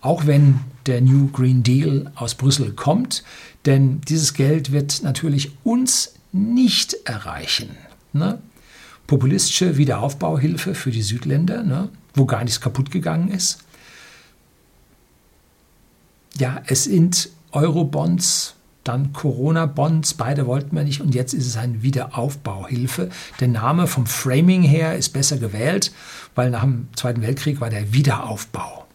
auch 0.00 0.26
wenn 0.26 0.60
der 0.86 1.00
New 1.00 1.28
Green 1.28 1.62
Deal 1.62 2.10
aus 2.14 2.34
Brüssel 2.34 2.72
kommt, 2.72 3.22
denn 3.66 4.00
dieses 4.02 4.34
Geld 4.34 4.72
wird 4.72 5.02
natürlich 5.02 5.52
uns 5.62 6.14
nicht 6.32 6.94
erreichen. 7.04 7.70
Ne? 8.12 8.40
Populistische 9.06 9.76
Wiederaufbauhilfe 9.76 10.74
für 10.74 10.90
die 10.90 11.02
Südländer, 11.02 11.62
ne? 11.62 11.88
wo 12.14 12.24
gar 12.24 12.44
nichts 12.44 12.60
kaputt 12.60 12.90
gegangen 12.90 13.28
ist. 13.28 13.58
Ja, 16.38 16.62
es 16.66 16.84
sind 16.84 17.28
Eurobonds, 17.52 18.54
dann 18.90 19.12
Corona-Bonds, 19.12 20.14
beide 20.14 20.46
wollten 20.46 20.74
wir 20.74 20.82
nicht 20.82 21.00
und 21.00 21.14
jetzt 21.14 21.32
ist 21.32 21.46
es 21.46 21.56
eine 21.56 21.82
Wiederaufbauhilfe. 21.82 23.08
Der 23.38 23.48
Name 23.48 23.86
vom 23.86 24.06
Framing 24.06 24.62
her 24.62 24.96
ist 24.96 25.10
besser 25.10 25.38
gewählt, 25.38 25.92
weil 26.34 26.50
nach 26.50 26.62
dem 26.62 26.88
Zweiten 26.96 27.22
Weltkrieg 27.22 27.60
war 27.60 27.70
der 27.70 27.92
Wiederaufbau. 27.92 28.86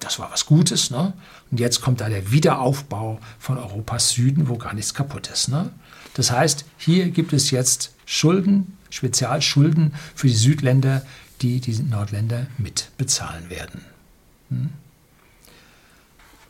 Das 0.00 0.18
war 0.18 0.30
was 0.32 0.46
Gutes, 0.46 0.90
ne? 0.90 1.12
Und 1.50 1.60
jetzt 1.60 1.80
kommt 1.80 2.00
da 2.00 2.08
der 2.08 2.32
Wiederaufbau 2.32 3.20
von 3.38 3.58
Europas 3.58 4.10
Süden, 4.10 4.48
wo 4.48 4.56
gar 4.56 4.74
nichts 4.74 4.92
kaputt 4.92 5.28
ist. 5.32 5.48
Ne? 5.48 5.70
Das 6.14 6.32
heißt, 6.32 6.64
hier 6.76 7.10
gibt 7.10 7.32
es 7.32 7.52
jetzt 7.52 7.94
Schulden, 8.04 8.76
Spezialschulden 8.90 9.94
für 10.14 10.26
die 10.26 10.34
Südländer, 10.34 11.06
die 11.42 11.60
die 11.60 11.80
Nordländer 11.82 12.48
mitbezahlen 12.58 13.48
werden. 13.48 13.84
Hm? 14.50 14.70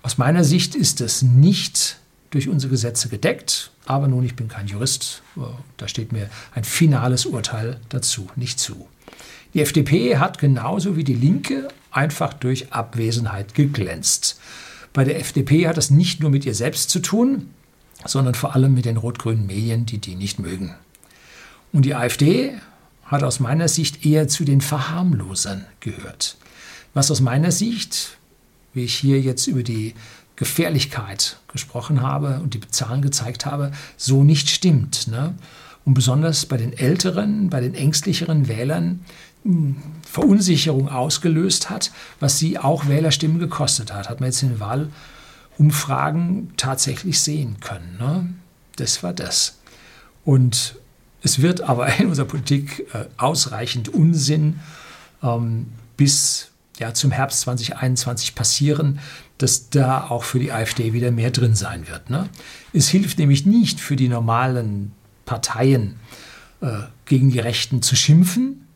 Aus 0.03 0.17
meiner 0.17 0.45
Sicht 0.45 0.75
ist 0.75 1.01
das 1.01 1.21
nicht 1.21 1.99
durch 2.31 2.49
unsere 2.49 2.70
Gesetze 2.70 3.09
gedeckt, 3.09 3.70
aber 3.87 4.09
nun, 4.09 4.24
ich 4.24 4.37
bin 4.37 4.49
kein 4.49 4.66
Jurist, 4.66 5.22
äh, 5.37 5.41
da 5.77 5.89
steht 5.89 6.12
mir 6.12 6.29
ein 6.55 6.64
finales 6.64 7.27
Urteil 7.27 7.81
dazu 7.89 8.29
nicht 8.37 8.59
zu. 8.59 8.89
Die 9.55 9.62
FDP 9.62 10.18
hat 10.18 10.39
genauso 10.39 10.97
wie 10.97 11.05
die 11.05 11.14
Linke 11.14 11.68
einfach 11.91 12.35
durch 12.35 12.72
Abwesenheit 12.72 13.55
geglänzt. 13.55 14.41
Bei 14.93 15.05
der 15.05 15.18
FDP 15.18 15.68
hat 15.68 15.77
das 15.77 15.91
nicht 15.91 16.20
nur 16.20 16.31
mit 16.31 16.45
ihr 16.45 16.55
selbst 16.55 16.91
zu 16.91 17.01
tun, 17.01 17.51
sondern 18.05 18.35
vor 18.35 18.55
allem 18.55 18.74
mit 18.74 18.85
den 18.85 18.97
rot-grünen 18.97 19.47
Medien, 19.47 19.87
die 19.87 19.99
die 19.99 20.14
nicht 20.14 20.39
mögen. 20.39 20.74
Und 21.72 21.85
die 21.85 21.95
AfD 21.95 22.55
hat 23.05 23.22
aus 23.22 23.41
meiner 23.41 23.68
Sicht 23.68 24.05
eher 24.05 24.29
zu 24.29 24.45
den 24.45 24.61
Verharmlosern 24.61 25.64
gehört. 25.81 26.37
Was 26.95 27.11
aus 27.11 27.20
meiner 27.20 27.53
Sicht, 27.53 28.18
wie 28.74 28.85
ich 28.85 28.95
hier 28.95 29.20
jetzt 29.20 29.47
über 29.47 29.62
die 29.62 29.95
Gefährlichkeit 30.37 31.39
gesprochen 31.49 32.03
habe 32.03 32.41
und 32.43 32.55
die 32.55 32.61
Zahlen 32.68 33.03
gezeigt 33.03 33.47
habe, 33.47 33.72
so 33.97 34.22
nicht 34.22 34.51
stimmt. 34.51 35.09
Ne? 35.09 35.34
Und 35.84 35.95
besonders 35.95 36.47
bei 36.47 36.59
den 36.59 36.76
älteren, 36.76 37.49
bei 37.49 37.61
den 37.61 37.74
ängstlicheren 37.74 38.49
Wählern 38.49 39.05
hm, 39.45 39.76
Verunsicherung 40.03 40.89
ausgelöst 40.89 41.70
hat, 41.70 41.91
was 42.20 42.39
sie 42.39 42.59
auch 42.59 42.87
Wählerstimmen 42.87 43.39
gekostet 43.39 43.95
hat. 43.95 44.11
Hat 44.11 44.20
man 44.20 44.28
jetzt 44.28 44.43
in 44.43 44.51
den 44.51 44.61
Wahlumfragen 45.59 46.53
tatsächlich 46.57 47.20
sehen 47.20 47.57
können. 47.61 47.97
Ne? 47.99 48.28
Das 48.76 49.03
war 49.03 49.14
das. 49.14 49.59
Und 50.24 50.76
es 51.22 51.41
wird 51.41 51.62
aber 51.62 51.89
in 51.99 52.09
unserer 52.09 52.26
Politik 52.26 52.87
äh, 52.93 53.07
ausreichend 53.16 53.89
Unsinn 53.89 54.61
ähm, 55.22 55.68
bis 55.97 56.51
ja, 56.79 56.95
zum 56.95 57.11
Herbst 57.11 57.41
2021 57.43 58.35
passieren, 58.35 59.01
dass 59.39 59.70
da 59.70 60.07
auch 60.09 60.24
für 60.24 60.39
die 60.39 60.53
AfD 60.53 60.93
wieder 60.93 61.11
mehr 61.11 61.31
drin 61.31 61.55
sein 61.55 61.89
wird. 61.89 62.11
Ne? 62.11 62.29
Es 62.72 62.89
hilft 62.89 63.18
nämlich 63.18 63.47
nicht 63.47 63.81
für 63.81 63.97
die 63.97 64.09
normalen 64.09 64.93
Parteien, 65.24 65.97
äh, 66.61 66.81
gegen 67.05 67.31
die 67.31 67.39
Rechten 67.39 67.83
zu 67.83 67.97
schimpfen 67.97 68.66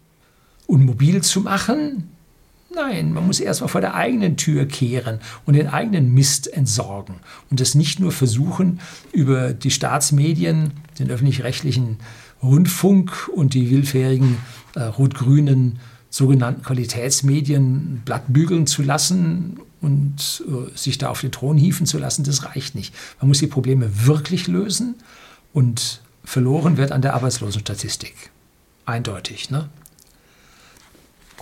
und 0.66 0.84
mobil 0.84 1.22
zu 1.22 1.40
machen. 1.40 2.10
Nein, 2.72 3.12
man 3.12 3.26
muss 3.26 3.40
erstmal 3.40 3.68
vor 3.68 3.80
der 3.80 3.94
eigenen 3.94 4.36
Tür 4.36 4.66
kehren 4.66 5.18
und 5.44 5.54
den 5.54 5.66
eigenen 5.66 6.14
Mist 6.14 6.46
entsorgen 6.46 7.16
und 7.50 7.58
das 7.58 7.74
nicht 7.74 7.98
nur 7.98 8.12
versuchen, 8.12 8.80
über 9.12 9.52
die 9.52 9.72
Staatsmedien, 9.72 10.72
den 10.98 11.10
öffentlich-rechtlichen 11.10 11.98
Rundfunk 12.42 13.28
und 13.34 13.54
die 13.54 13.70
willfährigen 13.70 14.36
äh, 14.76 14.82
rot-grünen 14.82 15.80
sogenannten 16.10 16.62
Qualitätsmedien 16.62 18.02
blatt 18.04 18.24
bügeln 18.28 18.66
zu 18.66 18.82
lassen 18.82 19.60
und 19.80 20.44
äh, 20.46 20.76
sich 20.76 20.98
da 20.98 21.08
auf 21.08 21.20
den 21.20 21.32
Thron 21.32 21.56
hieven 21.56 21.86
zu 21.86 21.98
lassen, 21.98 22.24
das 22.24 22.44
reicht 22.44 22.74
nicht. 22.74 22.94
Man 23.20 23.28
muss 23.28 23.38
die 23.38 23.46
Probleme 23.46 24.06
wirklich 24.06 24.48
lösen 24.48 24.96
und 25.52 26.02
verloren 26.24 26.76
wird 26.76 26.92
an 26.92 27.00
der 27.00 27.14
Arbeitslosenstatistik. 27.14 28.30
Eindeutig. 28.84 29.50
Ne? 29.50 29.68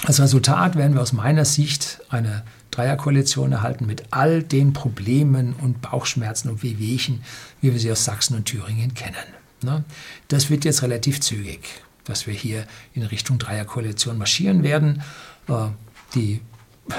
Als 0.05 0.21
Resultat 0.21 0.77
werden 0.77 0.95
wir 0.95 1.03
aus 1.03 1.13
meiner 1.13 1.45
Sicht 1.45 2.01
eine 2.09 2.45
Dreierkoalition 2.71 3.53
erhalten 3.53 3.87
mit 3.87 4.05
all 4.11 4.43
den 4.43 4.73
Problemen 4.73 5.55
und 5.55 5.81
Bauchschmerzen 5.81 6.51
und 6.51 6.63
Wehwehchen, 6.63 7.23
wie 7.61 7.73
wir 7.73 7.81
sie 7.81 7.91
aus 7.91 8.05
Sachsen 8.05 8.37
und 8.37 8.45
Thüringen 8.45 8.95
kennen. 8.95 9.17
Ne? 9.63 9.83
Das 10.29 10.51
wird 10.51 10.65
jetzt 10.65 10.83
relativ 10.83 11.21
zügig, 11.21 11.61
dass 12.09 12.27
wir 12.27 12.35
hier 12.35 12.67
in 12.95 13.03
Richtung 13.05 13.39
Dreierkoalition 13.39 14.19
marschieren 14.19 14.63
werden. 14.63 15.03
Äh, 15.49 15.69
die 16.15 16.41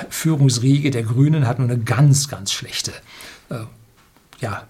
Führungsriege 0.09 0.91
der 0.91 1.03
Grünen 1.03 1.47
hat 1.47 1.59
nur 1.59 1.67
eine 1.67 1.79
ganz, 1.79 2.29
ganz 2.29 2.51
schlechte, 2.53 2.93
äh, 3.49 3.65
ja, 4.39 4.67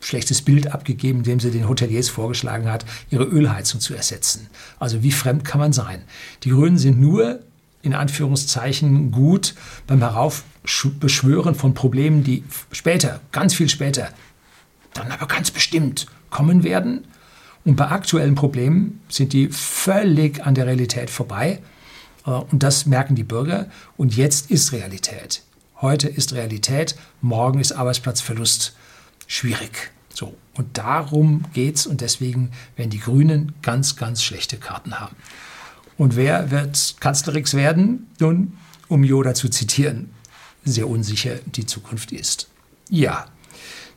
schlechtes 0.00 0.42
Bild 0.42 0.72
abgegeben, 0.72 1.18
indem 1.18 1.40
sie 1.40 1.50
den 1.50 1.68
Hoteliers 1.68 2.08
vorgeschlagen 2.08 2.70
hat, 2.70 2.84
ihre 3.10 3.24
Ölheizung 3.24 3.80
zu 3.80 3.94
ersetzen. 3.94 4.48
Also 4.78 5.02
wie 5.02 5.12
fremd 5.12 5.44
kann 5.44 5.60
man 5.60 5.72
sein? 5.72 6.02
Die 6.42 6.50
Grünen 6.50 6.78
sind 6.78 7.00
nur 7.00 7.40
in 7.82 7.94
Anführungszeichen 7.94 9.10
gut 9.10 9.54
beim 9.86 10.00
Heraufbeschwören 10.00 11.54
von 11.54 11.74
Problemen, 11.74 12.24
die 12.24 12.44
später, 12.72 13.20
ganz 13.32 13.54
viel 13.54 13.68
später, 13.68 14.08
dann 14.94 15.10
aber 15.10 15.26
ganz 15.26 15.50
bestimmt 15.50 16.06
kommen 16.30 16.64
werden. 16.64 17.06
Und 17.64 17.76
bei 17.76 17.88
aktuellen 17.88 18.34
Problemen 18.34 19.00
sind 19.08 19.32
die 19.32 19.48
völlig 19.48 20.44
an 20.44 20.54
der 20.54 20.66
Realität 20.66 21.10
vorbei. 21.10 21.60
Äh, 22.26 22.30
und 22.30 22.62
das 22.62 22.86
merken 22.86 23.14
die 23.14 23.24
Bürger. 23.24 23.68
Und 23.96 24.16
jetzt 24.16 24.50
ist 24.50 24.72
Realität. 24.72 25.42
Heute 25.80 26.08
ist 26.08 26.32
Realität, 26.34 26.96
morgen 27.20 27.58
ist 27.58 27.72
Arbeitsplatzverlust 27.72 28.76
schwierig. 29.26 29.90
So, 30.12 30.36
und 30.54 30.78
darum 30.78 31.44
geht 31.52 31.76
es 31.76 31.86
und 31.86 32.00
deswegen 32.00 32.52
werden 32.76 32.90
die 32.90 33.00
Grünen 33.00 33.52
ganz, 33.62 33.96
ganz 33.96 34.22
schlechte 34.22 34.56
Karten 34.56 35.00
haben. 35.00 35.16
Und 35.98 36.16
wer 36.16 36.50
wird 36.50 36.96
Kanzlerix 37.00 37.54
werden? 37.54 38.06
Nun, 38.20 38.56
um 38.88 39.02
Yoda 39.02 39.34
zu 39.34 39.48
zitieren, 39.48 40.10
sehr 40.64 40.88
unsicher 40.88 41.36
die 41.46 41.66
Zukunft 41.66 42.12
ist. 42.12 42.48
Ja, 42.88 43.26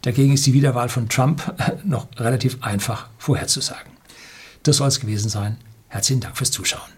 Dagegen 0.01 0.33
ist 0.33 0.45
die 0.45 0.53
Wiederwahl 0.53 0.89
von 0.89 1.09
Trump 1.09 1.53
äh, 1.57 1.73
noch 1.83 2.07
relativ 2.17 2.57
einfach 2.61 3.09
vorherzusagen. 3.17 3.91
Das 4.63 4.77
soll 4.77 4.87
es 4.87 4.99
gewesen 4.99 5.29
sein. 5.29 5.57
Herzlichen 5.87 6.21
Dank 6.21 6.37
fürs 6.37 6.51
Zuschauen. 6.51 6.97